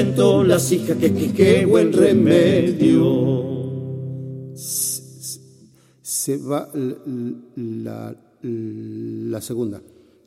presentó 0.00 0.42
la 0.44 0.56
hijas 0.56 0.96
que, 0.96 1.12
que, 1.12 1.32
que, 1.32 1.66
buen 1.66 1.92
remedio. 1.92 3.44
Se, 4.54 6.38
va 6.38 6.70
la, 6.74 8.16
la, 8.42 9.40
segunda. 9.40 9.82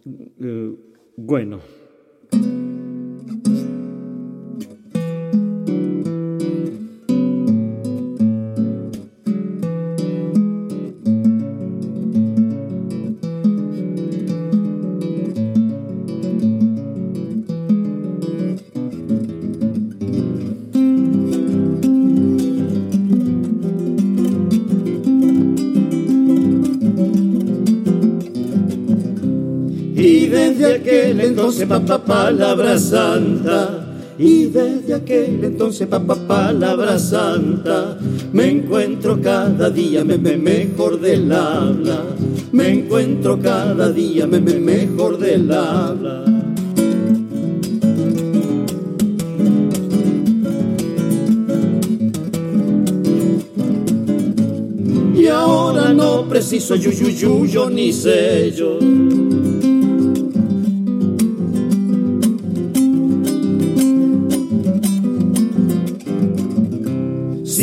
Eh, 0.06 0.76
bueno. 1.18 1.60
Entonces 31.34 31.68
papá 31.68 31.98
palabra 31.98 32.78
santa. 32.78 33.88
Y 34.20 34.46
desde 34.46 34.94
aquel 34.94 35.44
entonces 35.44 35.88
papá 35.88 36.16
palabra 36.28 37.00
santa. 37.00 37.98
Me 38.32 38.52
encuentro 38.52 39.20
cada 39.20 39.72
día 39.72 40.04
me, 40.04 40.20
me 40.20 40.38
mejor 40.38 41.00
del 41.00 41.32
habla. 41.32 42.04
Me 42.52 42.70
encuentro 42.70 43.40
cada 43.40 43.92
día 43.92 44.28
me, 44.28 44.40
me 44.40 44.60
mejor 44.60 45.18
del 45.18 45.52
habla. 45.52 46.24
Y 55.16 55.28
ahora 55.28 55.94
no 55.94 56.30
preciso 56.30 56.76
yuyuyuyo 56.76 57.72
ni 57.72 57.92
sello 57.92 58.78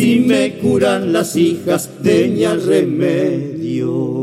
me 0.01 0.59
curan 0.59 1.13
las 1.13 1.37
hijas 1.37 2.03
de 2.03 2.29
mi 2.29 2.47
remedio. 2.47 4.21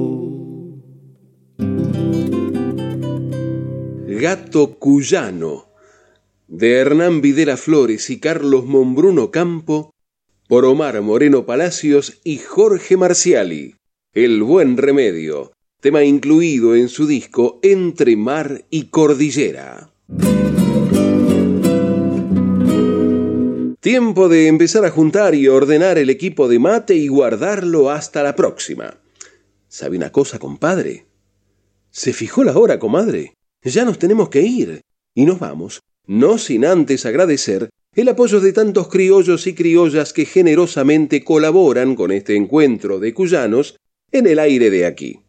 Gato 4.19 4.79
Cuyano, 4.79 5.67
de 6.47 6.73
Hernán 6.73 7.21
Videla 7.21 7.57
Flores 7.57 8.09
y 8.09 8.19
Carlos 8.19 8.65
Mombruno 8.65 9.29
Campo, 9.29 9.93
por 10.47 10.65
Omar 10.65 10.99
Moreno 11.01 11.45
Palacios 11.45 12.21
y 12.23 12.37
Jorge 12.37 12.97
Marciali. 12.97 13.75
El 14.13 14.41
buen 14.41 14.77
remedio, 14.77 15.51
tema 15.79 16.03
incluido 16.03 16.75
en 16.75 16.89
su 16.89 17.05
disco 17.05 17.59
Entre 17.61 18.15
Mar 18.15 18.65
y 18.71 18.85
Cordillera. 18.85 19.91
Tiempo 23.79 24.27
de 24.27 24.47
empezar 24.47 24.85
a 24.85 24.89
juntar 24.89 25.35
y 25.35 25.47
ordenar 25.47 25.99
el 25.99 26.09
equipo 26.09 26.47
de 26.47 26.57
mate 26.57 26.95
y 26.95 27.09
guardarlo 27.09 27.91
hasta 27.91 28.23
la 28.23 28.35
próxima. 28.35 28.99
¿Sabe 29.67 29.97
una 29.97 30.11
cosa, 30.11 30.39
compadre? 30.39 31.05
Se 31.91 32.11
fijó 32.11 32.43
la 32.43 32.57
hora, 32.57 32.79
comadre. 32.79 33.35
Ya 33.61 33.85
nos 33.85 33.99
tenemos 33.99 34.29
que 34.29 34.41
ir. 34.41 34.81
Y 35.13 35.25
nos 35.25 35.39
vamos, 35.39 35.81
no 36.07 36.39
sin 36.39 36.65
antes 36.65 37.05
agradecer 37.05 37.69
el 37.95 38.09
apoyo 38.09 38.39
de 38.39 38.53
tantos 38.53 38.87
criollos 38.87 39.45
y 39.45 39.53
criollas 39.53 40.11
que 40.11 40.25
generosamente 40.25 41.23
colaboran 41.23 41.95
con 41.95 42.11
este 42.11 42.35
encuentro 42.35 42.99
de 42.99 43.13
cuyanos 43.13 43.75
en 44.11 44.25
el 44.25 44.39
aire 44.39 44.69
de 44.69 44.85
aquí. 44.85 45.19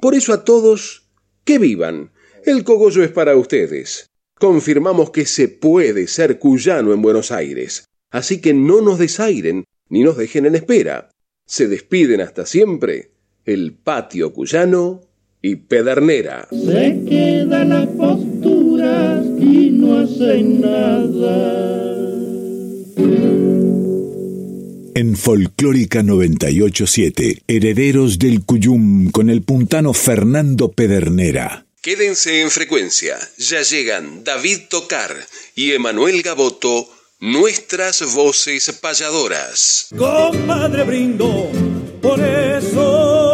Por 0.00 0.14
eso 0.14 0.32
a 0.32 0.44
todos, 0.44 1.08
que 1.44 1.58
vivan. 1.58 2.12
El 2.44 2.62
cogollo 2.62 3.02
es 3.02 3.10
para 3.10 3.36
ustedes. 3.36 4.06
Confirmamos 4.38 5.10
que 5.10 5.26
se 5.26 5.48
puede 5.48 6.06
ser 6.06 6.38
cuyano 6.38 6.92
en 6.92 7.02
Buenos 7.02 7.32
Aires. 7.32 7.87
Así 8.10 8.40
que 8.40 8.54
no 8.54 8.80
nos 8.80 8.98
desairen 8.98 9.64
ni 9.88 10.02
nos 10.02 10.16
dejen 10.16 10.46
en 10.46 10.54
espera. 10.54 11.10
Se 11.46 11.68
despiden 11.68 12.20
hasta 12.20 12.46
siempre 12.46 13.10
el 13.44 13.72
patio 13.72 14.32
cuyano 14.32 15.00
y 15.40 15.56
Pedernera. 15.56 16.48
Se 16.50 17.00
quedan 17.08 17.68
las 17.70 17.86
posturas 17.88 19.24
y 19.38 19.70
no 19.70 19.98
hacen 19.98 20.60
nada. 20.60 21.68
En 24.94 25.16
Folclórica 25.16 26.02
987, 26.02 27.42
Herederos 27.46 28.18
del 28.18 28.44
Cuyum 28.44 29.10
con 29.10 29.30
el 29.30 29.42
puntano 29.42 29.94
Fernando 29.94 30.72
Pedernera. 30.72 31.66
Quédense 31.80 32.40
en 32.42 32.50
frecuencia, 32.50 33.16
ya 33.38 33.62
llegan 33.62 34.24
David 34.24 34.62
Tocar 34.68 35.14
y 35.54 35.70
Emanuel 35.70 36.22
Gaboto 36.22 36.88
nuestras 37.20 38.14
voces 38.14 38.70
payadoras. 38.80 39.88
Compadre 39.96 40.84
brindo, 40.84 41.50
por 42.00 42.20
eso 42.20 43.27